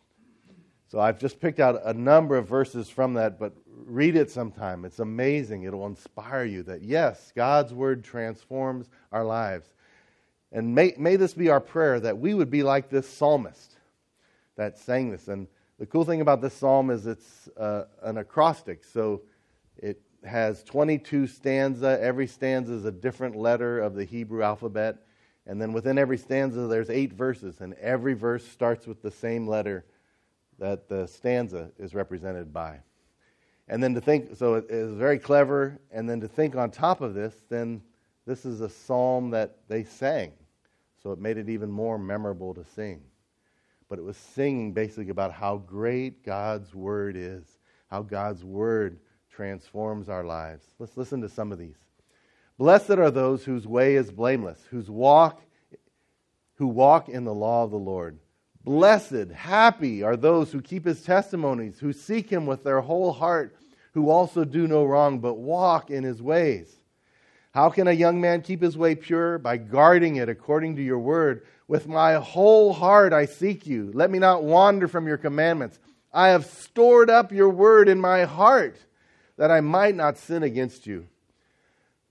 [0.90, 4.84] So I've just picked out a number of verses from that, but read it sometime.
[4.84, 5.64] It's amazing.
[5.64, 9.66] It'll inspire you that yes, God's word transforms our lives.
[10.52, 13.78] And may, may this be our prayer that we would be like this psalmist
[14.58, 15.30] that sang this.
[15.30, 15.48] And
[15.80, 19.22] the cool thing about this psalm is it's uh, an acrostic, so
[19.78, 21.98] it has 22 stanza.
[22.02, 24.98] Every stanza is a different letter of the Hebrew alphabet,
[25.48, 29.48] and then within every stanza there's eight verses, and every verse starts with the same
[29.48, 29.86] letter
[30.60, 32.80] that the stanza is represented by.
[33.68, 35.80] And then to think, so it is very clever.
[35.92, 37.82] And then to think on top of this, then
[38.26, 40.32] this is a psalm that they sang,
[41.02, 43.02] so it made it even more memorable to sing
[43.90, 47.58] but it was singing basically about how great God's Word is,
[47.90, 50.66] how God's Word transforms our lives.
[50.80, 51.78] Let's listen to some of these.
[52.58, 55.42] Blessed are those whose way is blameless, whose walk
[56.58, 58.18] who walk in the law of the Lord.
[58.64, 63.56] Blessed, happy are those who keep his testimonies, who seek him with their whole heart,
[63.94, 66.76] who also do no wrong, but walk in his ways.
[67.54, 69.38] How can a young man keep his way pure?
[69.38, 71.46] By guarding it according to your word.
[71.68, 73.92] With my whole heart I seek you.
[73.94, 75.80] Let me not wander from your commandments.
[76.14, 78.78] I have stored up your word in my heart
[79.38, 81.08] that I might not sin against you.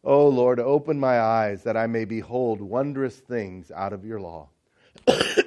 [0.07, 4.49] O Lord, open my eyes that I may behold wondrous things out of your law.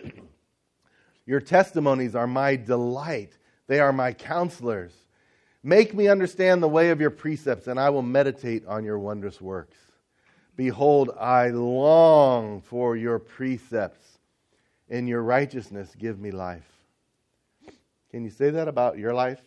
[1.25, 4.91] your testimonies are my delight, they are my counselors.
[5.63, 9.39] Make me understand the way of your precepts, and I will meditate on your wondrous
[9.39, 9.77] works.
[10.57, 14.19] Behold, I long for your precepts.
[14.89, 16.67] In your righteousness, give me life.
[18.11, 19.41] Can you say that about your life?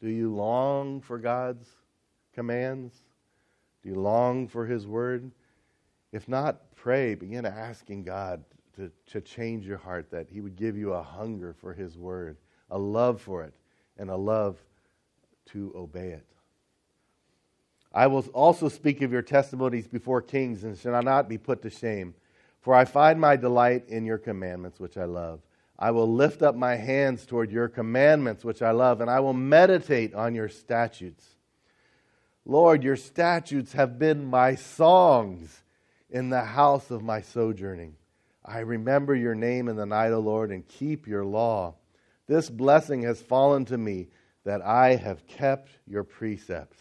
[0.00, 1.68] Do you long for God's
[2.32, 2.92] commands?
[3.82, 5.30] Do you long for His Word?
[6.12, 7.14] If not, pray.
[7.14, 8.44] Begin asking God
[8.76, 12.36] to, to change your heart, that He would give you a hunger for His Word,
[12.70, 13.54] a love for it,
[13.98, 14.58] and a love
[15.46, 16.26] to obey it.
[17.94, 21.70] I will also speak of your testimonies before kings and shall not be put to
[21.70, 22.14] shame.
[22.60, 25.40] For I find my delight in your commandments, which I love.
[25.78, 29.32] I will lift up my hands toward your commandments, which I love, and I will
[29.32, 31.31] meditate on your statutes.
[32.44, 35.62] Lord, your statutes have been my songs
[36.10, 37.94] in the house of my sojourning.
[38.44, 41.74] I remember your name in the night, O Lord, and keep your law.
[42.26, 44.08] This blessing has fallen to me
[44.44, 46.78] that I have kept your precepts.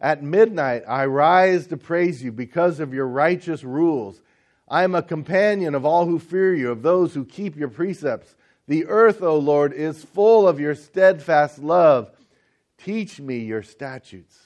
[0.00, 4.20] At midnight I rise to praise you because of your righteous rules.
[4.68, 8.36] I am a companion of all who fear you, of those who keep your precepts.
[8.66, 12.10] The earth, O Lord, is full of your steadfast love.
[12.78, 14.36] Teach me your statutes.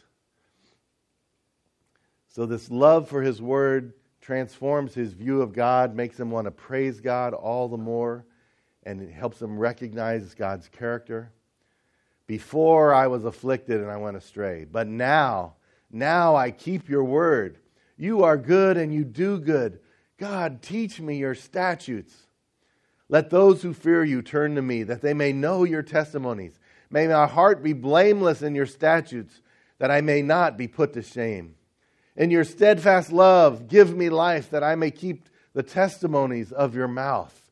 [2.29, 3.93] So, this love for his word
[4.23, 8.25] transforms his view of God, makes him want to praise God all the more,
[8.85, 11.31] and it helps him recognize God's character.
[12.27, 15.57] Before I was afflicted and I went astray, but now,
[15.91, 17.59] now I keep your word.
[17.99, 19.81] You are good and you do good.
[20.17, 22.15] God, teach me your statutes.
[23.09, 26.59] Let those who fear you turn to me, that they may know your testimonies.
[26.93, 29.41] May my heart be blameless in your statutes,
[29.79, 31.57] that I may not be put to shame.
[32.15, 36.87] In your steadfast love, give me life, that I may keep the testimonies of your
[36.87, 37.51] mouth.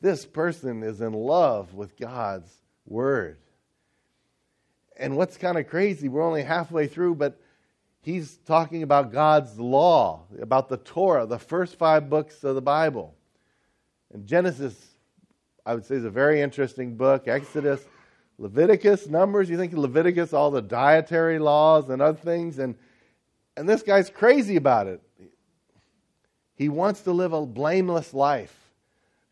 [0.00, 2.50] This person is in love with God's
[2.86, 3.38] word
[4.98, 7.40] and what's kind of crazy, we're only halfway through, but
[8.02, 13.14] he's talking about God's law, about the Torah, the first five books of the Bible.
[14.12, 14.74] And Genesis,
[15.64, 17.28] I would say, is a very interesting book.
[17.28, 17.80] Exodus,
[18.38, 19.50] Leviticus, Numbers.
[19.50, 22.76] You think Leviticus, all the dietary laws and other things, and
[23.56, 25.02] and this guy's crazy about it.
[26.54, 28.54] He wants to live a blameless life.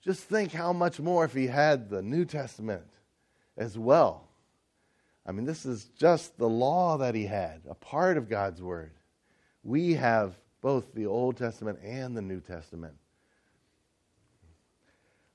[0.02, 2.86] Just think how much more if he had the New Testament
[3.56, 4.28] as well.
[5.24, 8.92] I mean, this is just the law that he had, a part of God's Word.
[9.64, 12.94] We have both the Old Testament and the New Testament.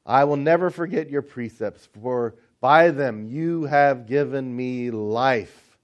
[0.05, 5.77] I will never forget your precepts, for by them you have given me life.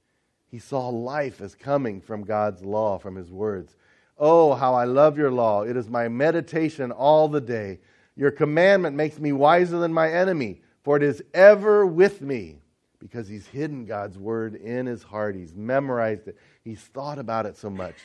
[0.49, 3.75] He saw life as coming from God's law, from his words.
[4.17, 5.63] Oh, how I love your law.
[5.63, 7.79] It is my meditation all the day.
[8.15, 12.61] Your commandment makes me wiser than my enemy, for it is ever with me
[12.99, 15.35] because he's hidden God's word in his heart.
[15.35, 16.37] He's memorized it.
[16.63, 17.95] He's thought about it so much.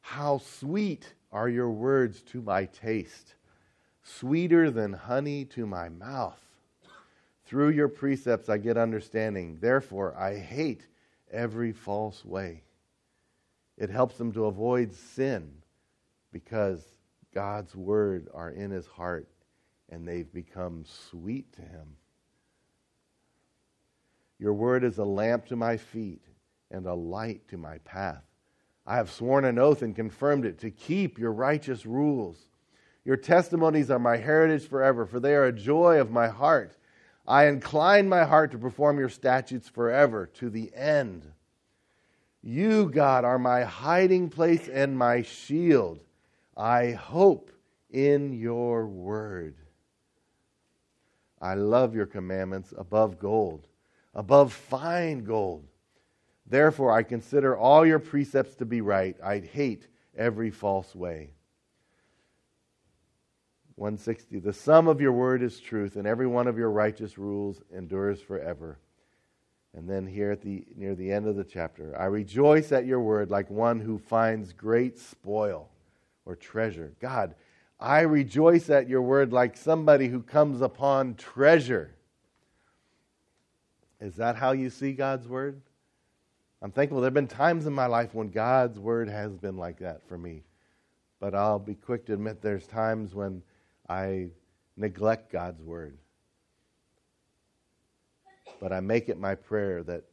[0.00, 3.34] How sweet are your words to my taste,
[4.02, 6.43] sweeter than honey to my mouth.
[7.54, 9.58] Through your precepts I get understanding.
[9.60, 10.88] Therefore, I hate
[11.30, 12.64] every false way.
[13.78, 15.52] It helps him to avoid sin
[16.32, 16.82] because
[17.32, 19.28] God's word are in his heart
[19.88, 21.94] and they've become sweet to him.
[24.40, 26.24] Your word is a lamp to my feet
[26.72, 28.24] and a light to my path.
[28.84, 32.48] I have sworn an oath and confirmed it to keep your righteous rules.
[33.04, 36.76] Your testimonies are my heritage forever, for they are a joy of my heart.
[37.26, 41.24] I incline my heart to perform your statutes forever to the end.
[42.42, 46.04] You, God, are my hiding place and my shield.
[46.56, 47.50] I hope
[47.90, 49.56] in your word.
[51.40, 53.68] I love your commandments above gold
[54.14, 55.66] above fine gold.
[56.46, 59.16] Therefore, I consider all your precepts to be right.
[59.22, 61.30] I hate every false way.
[63.76, 64.38] 160.
[64.38, 68.20] The sum of your word is truth, and every one of your righteous rules endures
[68.20, 68.78] forever.
[69.76, 73.00] And then here at the near the end of the chapter, I rejoice at your
[73.00, 75.68] word like one who finds great spoil
[76.24, 76.92] or treasure.
[77.00, 77.34] God,
[77.80, 81.90] I rejoice at your word like somebody who comes upon treasure.
[84.00, 85.60] Is that how you see God's word?
[86.62, 89.80] I'm thankful there have been times in my life when God's word has been like
[89.80, 90.44] that for me.
[91.18, 93.42] But I'll be quick to admit there's times when
[93.88, 94.28] I
[94.76, 95.98] neglect God's word.
[98.60, 100.04] But I make it my prayer that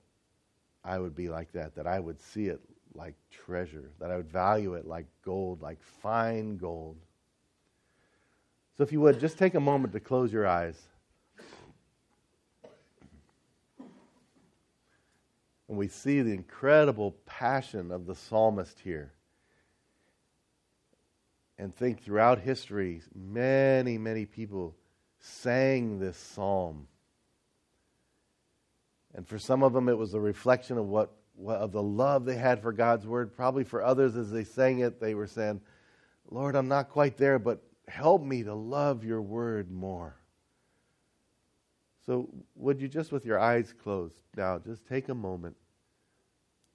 [0.83, 2.59] I would be like that, that I would see it
[2.93, 6.97] like treasure, that I would value it like gold, like fine gold.
[8.77, 10.81] So, if you would, just take a moment to close your eyes.
[15.69, 19.13] And we see the incredible passion of the psalmist here.
[21.61, 24.75] And think throughout history, many, many people
[25.19, 26.87] sang this psalm.
[29.13, 32.25] And for some of them, it was a reflection of what, what, of the love
[32.25, 33.35] they had for God's word.
[33.35, 35.61] Probably for others, as they sang it, they were saying,
[36.31, 40.15] "Lord, I'm not quite there, but help me to love your word more."
[42.07, 45.55] So, would you just, with your eyes closed now, just take a moment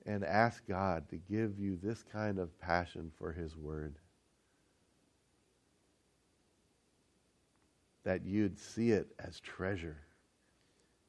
[0.05, 3.97] and ask God to give you this kind of passion for His Word?
[8.07, 9.99] That you'd see it as treasure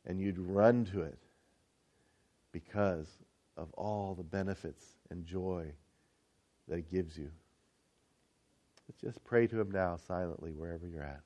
[0.08, 1.20] and you'd run to it
[2.52, 3.08] because
[3.56, 5.72] of all the benefits and joy
[6.68, 7.30] that it gives you.
[8.90, 11.22] Let's just pray to Him now silently, wherever you're at.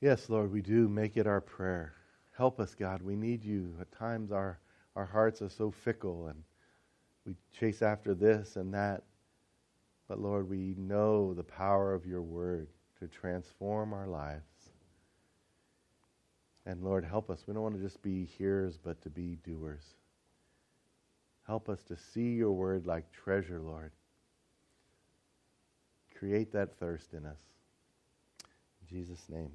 [0.00, 1.92] Yes, Lord, we do make it our prayer.
[2.36, 3.02] Help us, God.
[3.02, 3.74] We need you.
[3.80, 4.58] At times our,
[4.96, 6.42] our hearts are so fickle and
[7.26, 9.02] we chase after this and that.
[10.08, 14.72] But Lord, we know the power of your word to transform our lives.
[16.64, 17.44] And Lord, help us.
[17.46, 19.84] We don't want to just be hearers, but to be doers.
[21.46, 23.92] Help us to see your word like treasure, Lord.
[26.18, 27.38] Create that thirst in us.
[28.80, 29.50] In Jesus' name.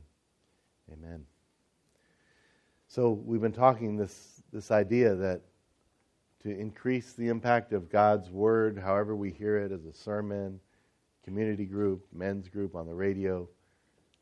[0.92, 1.26] Amen.
[2.88, 5.42] So we've been talking this this idea that
[6.44, 10.60] to increase the impact of God's word, however we hear it as a sermon,
[11.24, 13.50] community group, men's group on the radio,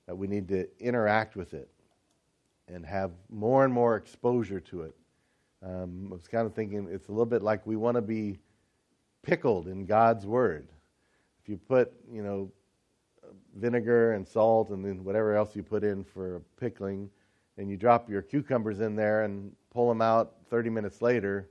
[0.07, 1.70] that we need to interact with it
[2.68, 4.95] and have more and more exposure to it.
[5.61, 8.39] Um, I was kind of thinking it's a little bit like we want to be
[9.22, 10.70] pickled in God's word.
[11.41, 12.51] If you put, you know,
[13.55, 17.09] vinegar and salt and then whatever else you put in for pickling,
[17.57, 21.49] and you drop your cucumbers in there and pull them out 30 minutes later,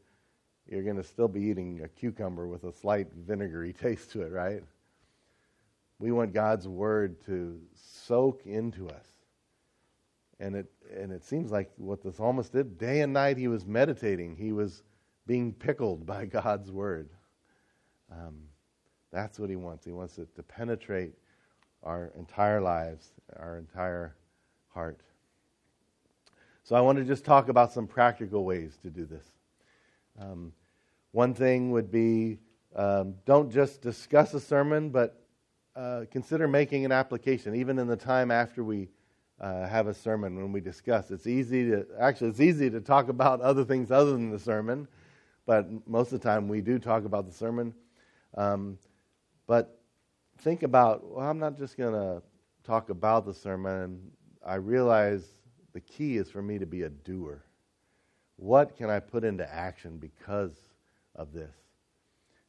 [0.69, 4.33] you're going to still be eating a cucumber with a slight vinegary taste to it,
[4.33, 4.63] right?
[5.99, 9.07] We want God's word to soak into us.
[10.41, 10.67] And it,
[10.97, 14.35] and it seems like what the psalmist did, day and night he was meditating.
[14.35, 14.83] He was
[15.27, 17.11] being pickled by God's word.
[18.11, 18.43] Um,
[19.13, 19.85] that's what he wants.
[19.85, 21.13] He wants it to penetrate
[21.83, 23.09] our entire lives,
[23.39, 24.15] our entire
[24.69, 25.01] heart.
[26.65, 29.27] So I want to just talk about some practical ways to do this.
[30.21, 30.53] Um,
[31.11, 32.39] one thing would be
[32.75, 35.23] um, don't just discuss a sermon, but
[35.77, 38.89] uh, consider making an application, even in the time after we
[39.41, 41.11] uh, have a sermon when we discuss.
[41.11, 44.87] It's easy to actually it's easy to talk about other things other than the sermon,
[45.47, 47.75] but most of the time we do talk about the sermon.
[48.37, 48.79] Um,
[49.47, 49.82] but
[50.43, 52.21] think about, well, I'm not just going to
[52.65, 54.01] talk about the sermon.
[54.45, 55.35] I realize
[55.73, 57.45] the key is for me to be a doer.
[58.37, 60.57] What can I put into action because
[61.15, 61.55] of this?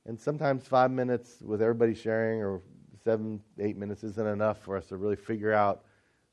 [0.06, 2.62] And sometimes five minutes with everybody sharing or
[3.04, 5.84] seven, eight minutes isn't enough for us to really figure out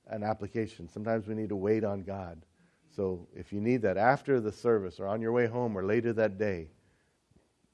[0.08, 0.88] an application.
[0.88, 2.40] Sometimes we need to wait on God.
[2.88, 6.12] So if you need that after the service or on your way home or later
[6.14, 6.68] that day,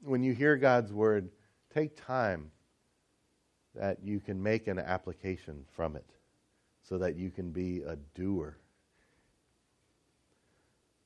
[0.02, 1.30] when you hear God's word,
[1.72, 2.50] take time
[3.76, 6.06] that you can make an application from it
[6.82, 8.56] so that you can be a doer.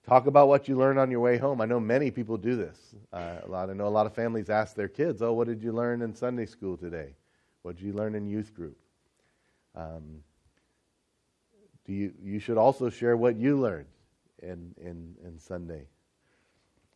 [0.06, 1.60] Talk about what you learned on your way home.
[1.60, 2.94] I know many people do this.
[3.12, 3.70] Uh, a lot.
[3.70, 6.14] I know a lot of families ask their kids, "Oh, what did you learn in
[6.14, 7.14] Sunday school today?
[7.62, 8.78] What did you learn in youth group?"
[9.74, 10.24] Um,
[11.84, 12.12] do you?
[12.22, 13.88] You should also share what you learned
[14.42, 15.86] in in in Sunday.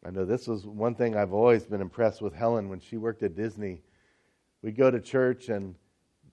[0.04, 3.22] I know this was one thing I've always been impressed with Helen when she worked
[3.22, 3.82] at Disney
[4.64, 5.74] we'd go to church and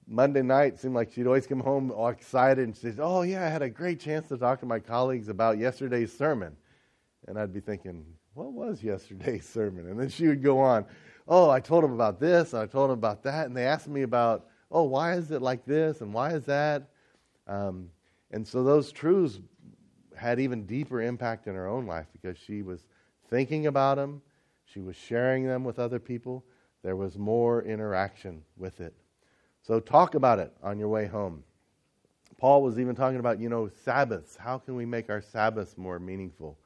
[0.08, 3.46] Monday night seemed like she'd always come home all excited and she'd say, Oh, yeah,
[3.46, 6.56] I had a great chance to talk to my colleagues about yesterday's sermon.
[7.28, 9.90] And I'd be thinking, What was yesterday's sermon?
[9.90, 10.86] And then she would go on,
[11.28, 13.48] Oh, I told them about this and I told them about that.
[13.48, 16.90] And they asked me about, Oh, why is it like this and why is that?
[17.48, 17.90] Um,
[18.32, 19.42] and so those truths
[20.16, 22.88] had even deeper impact in her own life because she was
[23.30, 24.22] thinking about them,
[24.64, 26.46] she was sharing them with other people.
[26.84, 28.94] There was more interaction with it.
[29.62, 31.44] So talk about it on your way home.
[32.38, 34.36] Paul was even talking about, you know, Sabbaths.
[34.36, 36.58] How can we make our Sabbaths more meaningful?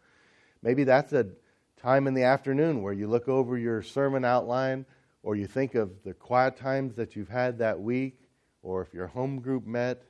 [0.62, 1.28] Maybe that's a
[1.76, 4.86] time in the afternoon where you look over your sermon outline
[5.22, 8.20] or you think of the quiet times that you've had that week,
[8.62, 10.04] or if your home group met,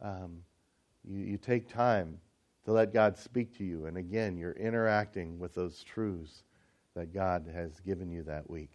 [0.00, 0.38] um,
[1.04, 2.18] you, you take time
[2.64, 3.86] to let God speak to you.
[3.86, 6.44] And again, you're interacting with those truths
[6.94, 8.72] that God has given you that week.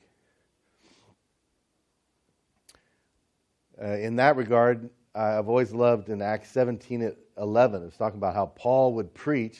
[3.81, 8.35] Uh, in that regard, I've always loved in Acts 17 at 11, it's talking about
[8.35, 9.59] how Paul would preach,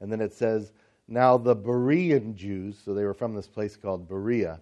[0.00, 0.72] and then it says,
[1.08, 4.60] Now the Berean Jews, so they were from this place called Berea,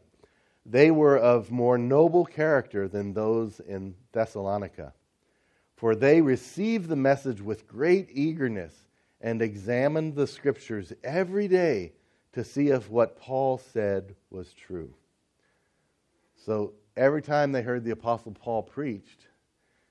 [0.66, 4.92] they were of more noble character than those in Thessalonica.
[5.76, 8.72] For they received the message with great eagerness
[9.20, 11.92] and examined the scriptures every day
[12.32, 14.94] to see if what Paul said was true.
[16.36, 19.26] So every time they heard the Apostle Paul preached,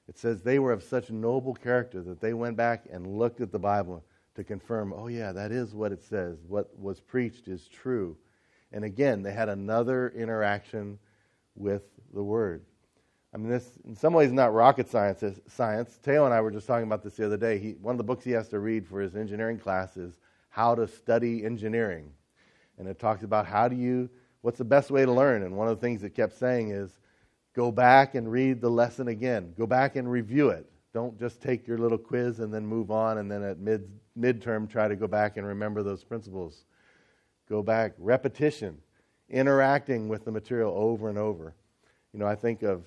[0.08, 3.52] it says they were of such noble character that they went back and looked at
[3.52, 4.04] the Bible
[4.36, 6.40] to confirm, oh, yeah, that is what it says.
[6.48, 8.18] What was preached is true.
[8.72, 10.98] And again, they had another interaction
[11.56, 11.84] with
[12.14, 12.64] the Word.
[13.34, 15.24] I mean, this in some ways not rocket science.
[15.48, 15.98] Science.
[16.04, 17.58] Teo and I were just talking about this the other day.
[17.58, 20.76] He, one of the books he has to read for his engineering class is How
[20.76, 22.12] to Study Engineering,
[22.78, 24.10] and it talks about how do you,
[24.44, 25.42] what's the best way to learn.
[25.42, 27.00] And one of the things it kept saying is,
[27.56, 29.54] go back and read the lesson again.
[29.58, 30.70] Go back and review it.
[30.94, 33.90] Don't just take your little quiz and then move on, and then at mid
[34.20, 36.66] midterm try to go back and remember those principles.
[37.50, 38.78] Go back, repetition,
[39.30, 41.56] interacting with the material over and over.
[42.14, 42.86] You know, I think of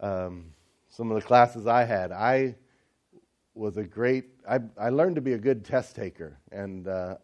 [0.00, 0.46] um,
[0.88, 2.10] some of the classes I had.
[2.10, 2.56] I
[3.54, 6.38] was a great, I, I learned to be a good test taker.
[6.50, 7.16] And uh,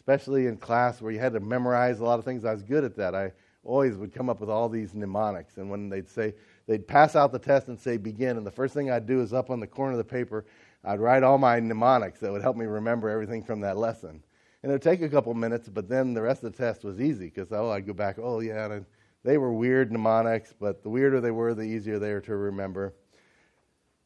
[0.00, 2.84] especially in class where you had to memorize a lot of things, I was good
[2.84, 3.14] at that.
[3.14, 3.32] I
[3.62, 5.58] always would come up with all these mnemonics.
[5.58, 6.32] And when they'd say,
[6.66, 8.38] they'd pass out the test and say begin.
[8.38, 10.46] And the first thing I'd do is up on the corner of the paper,
[10.82, 14.22] I'd write all my mnemonics that would help me remember everything from that lesson.
[14.62, 16.98] And it would take a couple minutes, but then the rest of the test was
[16.98, 18.86] easy because oh, I'd go back, oh, yeah, and
[19.22, 22.94] they were weird mnemonics, but the weirder they were, the easier they were to remember.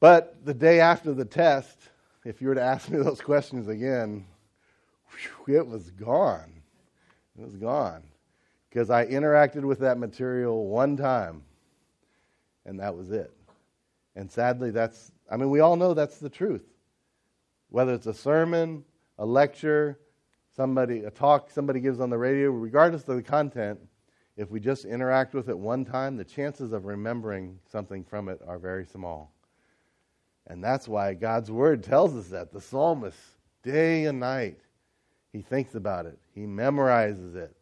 [0.00, 1.78] But the day after the test,
[2.24, 4.26] if you were to ask me those questions again,
[5.14, 6.62] whew, it was gone.
[7.38, 8.02] It was gone.
[8.68, 11.42] Because I interacted with that material one time,
[12.64, 13.32] and that was it.
[14.16, 16.64] And sadly, that's, I mean, we all know that's the truth.
[17.70, 18.84] Whether it's a sermon,
[19.18, 19.98] a lecture,
[20.56, 23.80] somebody, a talk somebody gives on the radio, regardless of the content,
[24.36, 28.40] if we just interact with it one time, the chances of remembering something from it
[28.46, 29.32] are very small.
[30.46, 32.52] And that's why God's word tells us that.
[32.52, 33.18] The psalmist,
[33.62, 34.58] day and night,
[35.34, 37.56] he thinks about it, he memorizes it.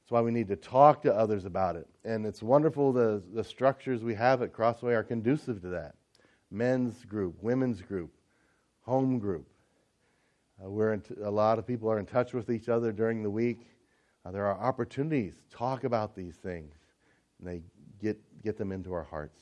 [0.00, 1.88] That's why we need to talk to others about it.
[2.04, 5.96] And it's wonderful the, the structures we have at Crossway are conducive to that
[6.52, 8.12] men's group, women's group,
[8.82, 9.48] home group.
[10.64, 13.30] Uh, we're t- a lot of people are in touch with each other during the
[13.30, 13.66] week.
[14.24, 16.74] Uh, there are opportunities to talk about these things,
[17.40, 17.62] and they
[18.00, 19.40] get, get them into our hearts.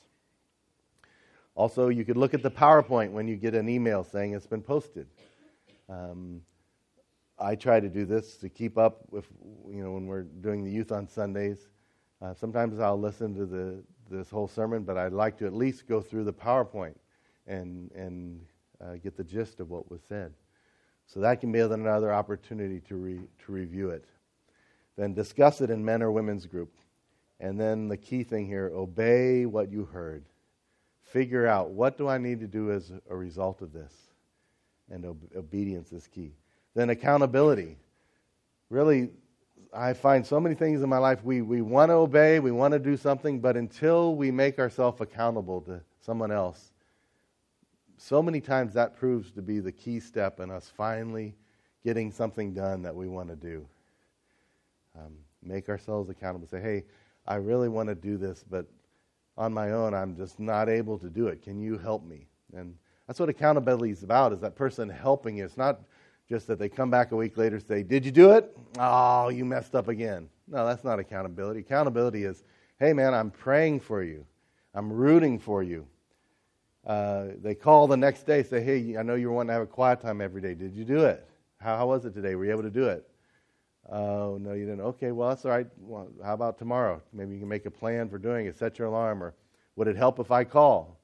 [1.53, 4.63] Also, you could look at the PowerPoint when you get an email saying it's been
[4.63, 5.05] posted.
[5.87, 6.41] Um,
[7.39, 9.25] I try to do this to keep up with,
[9.69, 11.69] you know, when we're doing the youth on Sundays.
[12.21, 15.87] Uh, sometimes I'll listen to the, this whole sermon, but I'd like to at least
[15.87, 16.95] go through the PowerPoint
[17.47, 18.41] and, and
[18.81, 20.33] uh, get the gist of what was said.
[21.05, 24.05] So that can be another opportunity to, re, to review it.
[24.97, 26.73] Then discuss it in men or women's group.
[27.39, 30.25] And then the key thing here obey what you heard.
[31.01, 33.93] Figure out what do I need to do as a result of this.
[34.91, 36.33] And ob- obedience is key.
[36.75, 37.77] Then accountability.
[38.69, 39.09] Really,
[39.73, 42.73] I find so many things in my life we, we want to obey, we want
[42.73, 46.71] to do something, but until we make ourselves accountable to someone else,
[47.97, 51.35] so many times that proves to be the key step in us finally
[51.83, 53.65] getting something done that we want to do.
[54.97, 55.13] Um,
[55.43, 56.47] make ourselves accountable.
[56.47, 56.85] Say, hey,
[57.27, 58.65] I really want to do this, but
[59.37, 61.41] on my own, I'm just not able to do it.
[61.41, 62.27] Can you help me?
[62.55, 62.75] And
[63.07, 65.45] that's what accountability is about, is that person helping you.
[65.45, 65.79] It's not
[66.29, 68.55] just that they come back a week later and say, did you do it?
[68.77, 70.29] Oh, you messed up again.
[70.47, 71.61] No, that's not accountability.
[71.61, 72.43] Accountability is,
[72.79, 74.25] hey, man, I'm praying for you.
[74.75, 75.87] I'm rooting for you.
[76.85, 79.63] Uh, they call the next day, say, hey, I know you were wanting to have
[79.63, 80.53] a quiet time every day.
[80.53, 81.27] Did you do it?
[81.59, 82.35] How, how was it today?
[82.35, 83.07] Were you able to do it?
[83.91, 84.81] Oh, no, you didn't.
[84.81, 85.67] Okay, well, that's all right.
[85.79, 87.01] Well, how about tomorrow?
[87.11, 88.55] Maybe you can make a plan for doing it.
[88.55, 89.23] Set your alarm.
[89.23, 89.33] Or
[89.75, 90.98] would it help if I call?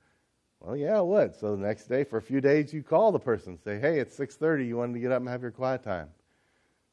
[0.60, 1.36] Well, yeah, it would.
[1.36, 3.58] So the next day, for a few days, you call the person.
[3.64, 4.68] Say, hey, it's 6.30.
[4.68, 6.10] You wanted to get up and have your quiet time.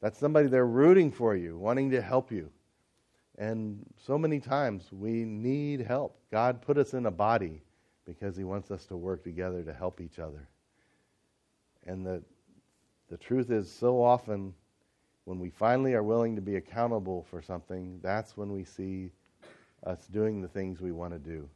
[0.01, 2.49] That's somebody they're rooting for you, wanting to help you.
[3.37, 6.19] And so many times we need help.
[6.29, 7.61] God put us in a body
[8.05, 10.47] because He wants us to work together to help each other.
[11.85, 12.21] And the,
[13.09, 14.53] the truth is, so often
[15.25, 19.09] when we finally are willing to be accountable for something, that's when we see
[19.85, 21.49] us doing the things we want to do.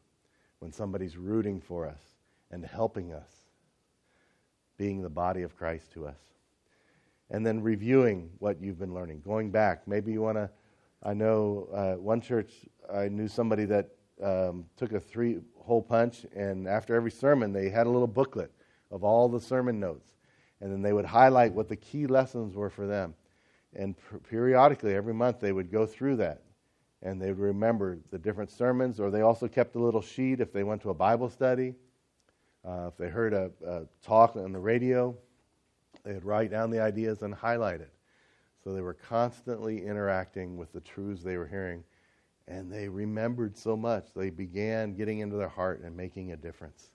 [0.59, 2.01] When somebody's rooting for us
[2.51, 3.29] and helping us,
[4.77, 6.19] being the body of Christ to us.
[7.29, 9.87] And then reviewing what you've been learning, going back.
[9.87, 10.49] Maybe you want to.
[11.03, 12.51] I know uh, one church,
[12.91, 13.89] I knew somebody that
[14.23, 18.51] um, took a three hole punch, and after every sermon, they had a little booklet
[18.91, 20.07] of all the sermon notes.
[20.61, 23.13] And then they would highlight what the key lessons were for them.
[23.75, 26.41] And per- periodically, every month, they would go through that
[27.01, 30.51] and they would remember the different sermons, or they also kept a little sheet if
[30.51, 31.75] they went to a Bible study.
[32.65, 35.15] Uh, if they heard a, a, talk on the radio,
[36.03, 37.93] they'd write down the ideas and highlight it.
[38.63, 41.83] So they were constantly interacting with the truths they were hearing,
[42.47, 44.07] and they remembered so much.
[44.15, 46.89] They began getting into their heart and making a difference.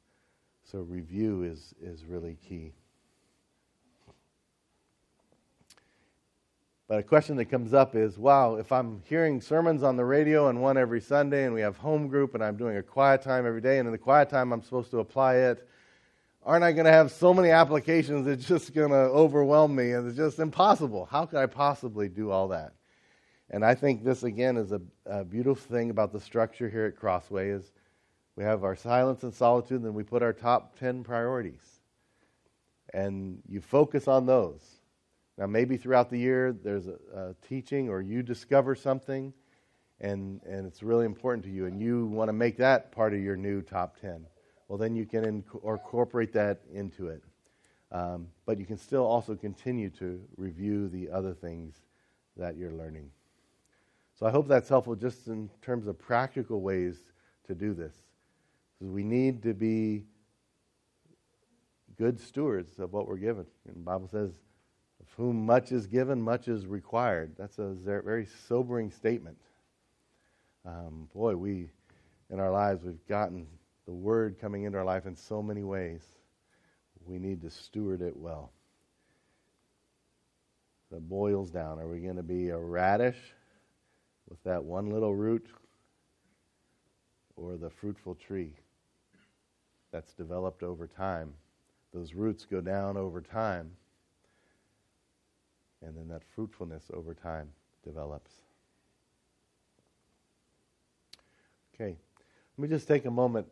[0.64, 2.72] So review is, is really key.
[6.92, 10.48] But a question that comes up is wow, if I'm hearing sermons on the radio
[10.48, 13.46] and one every Sunday, and we have home group, and I'm doing a quiet time
[13.46, 15.66] every day, and in the quiet time I'm supposed to apply it,
[16.44, 20.06] aren't I going to have so many applications it's just going to overwhelm me and
[20.06, 21.08] it's just impossible?
[21.10, 22.74] How could I possibly do all that?
[23.48, 26.96] And I think this, again, is a, a beautiful thing about the structure here at
[26.96, 27.72] Crossway is
[28.36, 31.80] we have our silence and solitude, and then we put our top 10 priorities.
[32.92, 34.81] And you focus on those
[35.42, 39.32] now, maybe throughout the year there's a, a teaching or you discover something
[40.00, 43.18] and, and it's really important to you and you want to make that part of
[43.18, 44.24] your new top 10.
[44.68, 47.24] Well, then you can inc- incorporate that into it.
[47.90, 51.74] Um, but you can still also continue to review the other things
[52.36, 53.10] that you're learning.
[54.14, 57.02] So I hope that's helpful just in terms of practical ways
[57.48, 57.96] to do this.
[58.78, 60.04] We need to be
[61.98, 63.46] good stewards of what we're given.
[63.66, 64.30] And the Bible says,
[65.16, 67.32] whom much is given, much is required.
[67.36, 69.36] That's a very sobering statement.
[70.64, 71.68] Um, boy, we,
[72.30, 73.46] in our lives, we've gotten
[73.86, 76.02] the word coming into our life in so many ways.
[77.06, 78.52] We need to steward it well.
[80.90, 81.78] That boils down.
[81.78, 83.18] Are we going to be a radish
[84.28, 85.46] with that one little root
[87.36, 88.54] or the fruitful tree
[89.90, 91.34] that's developed over time?
[91.92, 93.72] Those roots go down over time
[95.82, 97.48] and then that fruitfulness over time
[97.84, 98.32] develops.
[101.74, 101.96] Okay,
[102.56, 103.46] let me just take a moment,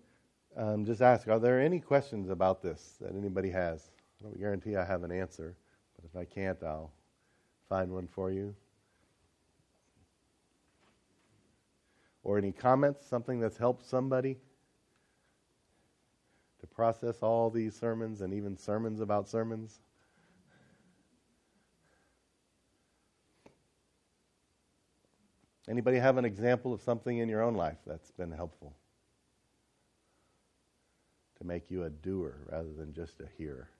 [0.57, 3.91] um, just ask, are there any questions about this that anybody has?
[4.21, 5.57] I don't guarantee I have an answer,
[5.97, 6.93] but if I can't, I'll
[7.69, 8.55] find one for you.
[12.23, 14.37] Or any comments, something that's helped somebody
[16.61, 19.81] to process all these sermons and even sermons about sermons?
[25.71, 28.75] Anybody have an example of something in your own life that's been helpful?
[31.39, 33.71] To make you a doer rather than just a hearer.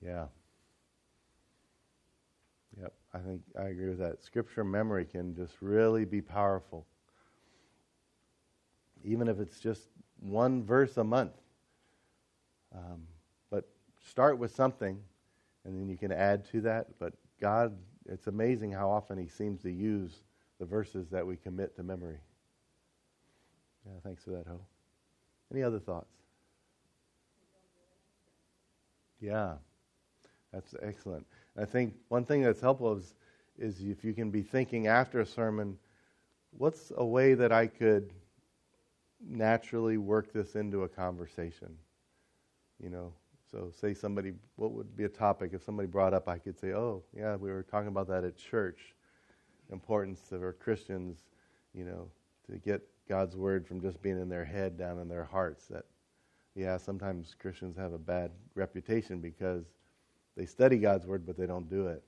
[0.00, 0.26] Yeah.
[2.80, 4.22] Yep, I think I agree with that.
[4.22, 6.86] Scripture memory can just really be powerful.
[9.02, 9.88] Even if it's just
[10.20, 11.34] one verse a month.
[12.72, 13.02] Um,
[13.50, 13.68] but
[14.08, 14.96] start with something,
[15.64, 16.86] and then you can add to that.
[17.00, 17.76] But God,
[18.06, 20.22] it's amazing how often He seems to use
[20.58, 22.18] the verses that we commit to memory.
[23.86, 24.60] Yeah, thanks for that, Ho.
[25.52, 26.10] Any other thoughts?
[29.20, 29.54] Yeah,
[30.52, 31.26] that's excellent.
[31.56, 33.14] I think one thing that's helpful is,
[33.58, 35.78] is if you can be thinking after a sermon,
[36.50, 38.12] what's a way that I could
[39.26, 41.76] naturally work this into a conversation?
[42.82, 43.12] You know,
[43.54, 46.28] so, say somebody, what would be a topic if somebody brought up?
[46.28, 48.96] I could say, "Oh, yeah, we were talking about that at church.
[49.70, 51.18] Importance of our Christians,
[51.72, 52.10] you know,
[52.50, 55.66] to get God's word from just being in their head down in their hearts.
[55.66, 55.84] That,
[56.56, 59.66] yeah, sometimes Christians have a bad reputation because
[60.36, 62.02] they study God's word but they don't do it.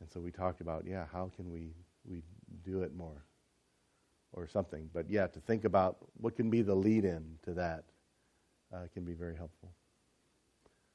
[0.00, 1.70] And so we talked about, yeah, how can we
[2.04, 2.24] we
[2.64, 3.24] do it more,
[4.32, 4.90] or something.
[4.92, 7.84] But yeah, to think about what can be the lead-in to that
[8.74, 9.72] uh, can be very helpful.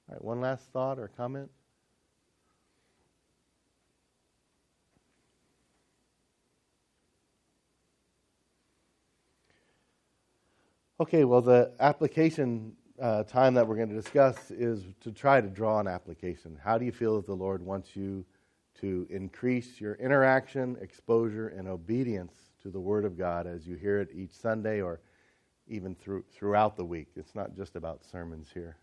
[0.10, 1.52] All right, one last thought or comment?
[11.00, 15.48] Okay, well, the application uh, time that we're going to discuss is to try to
[15.48, 16.58] draw an application.
[16.64, 18.26] How do you feel that the Lord wants you
[18.82, 22.34] to increase your interaction, exposure, and obedience
[22.64, 25.02] to the Word of God as you hear it each Sunday or
[25.68, 27.10] even through, throughout the week.
[27.16, 28.78] It's not just about sermons here.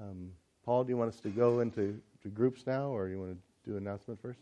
[0.00, 0.30] Um,
[0.64, 3.32] Paul, do you want us to go into to groups now, or do you want
[3.32, 4.40] to do an announcement first?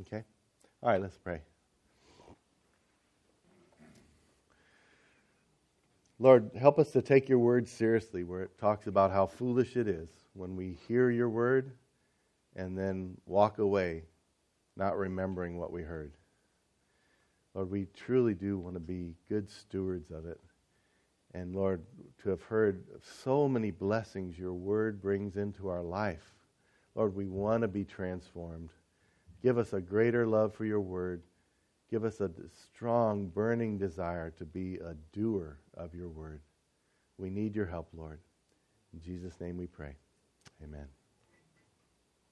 [0.00, 0.24] Okay.
[0.82, 1.42] All right, let's pray.
[6.18, 9.88] Lord, help us to take your word seriously, where it talks about how foolish it
[9.88, 11.72] is when we hear your word
[12.56, 14.04] and then walk away
[14.76, 16.12] not remembering what we heard.
[17.54, 20.40] Lord, we truly do want to be good stewards of it.
[21.34, 21.82] And Lord,
[22.22, 22.84] to have heard
[23.22, 26.34] so many blessings your word brings into our life.
[26.94, 28.70] Lord, we want to be transformed.
[29.42, 31.22] Give us a greater love for your word.
[31.90, 32.30] Give us a
[32.72, 36.40] strong, burning desire to be a doer of your word.
[37.18, 38.20] We need your help, Lord.
[38.92, 39.94] In Jesus' name we pray.
[40.62, 40.99] Amen.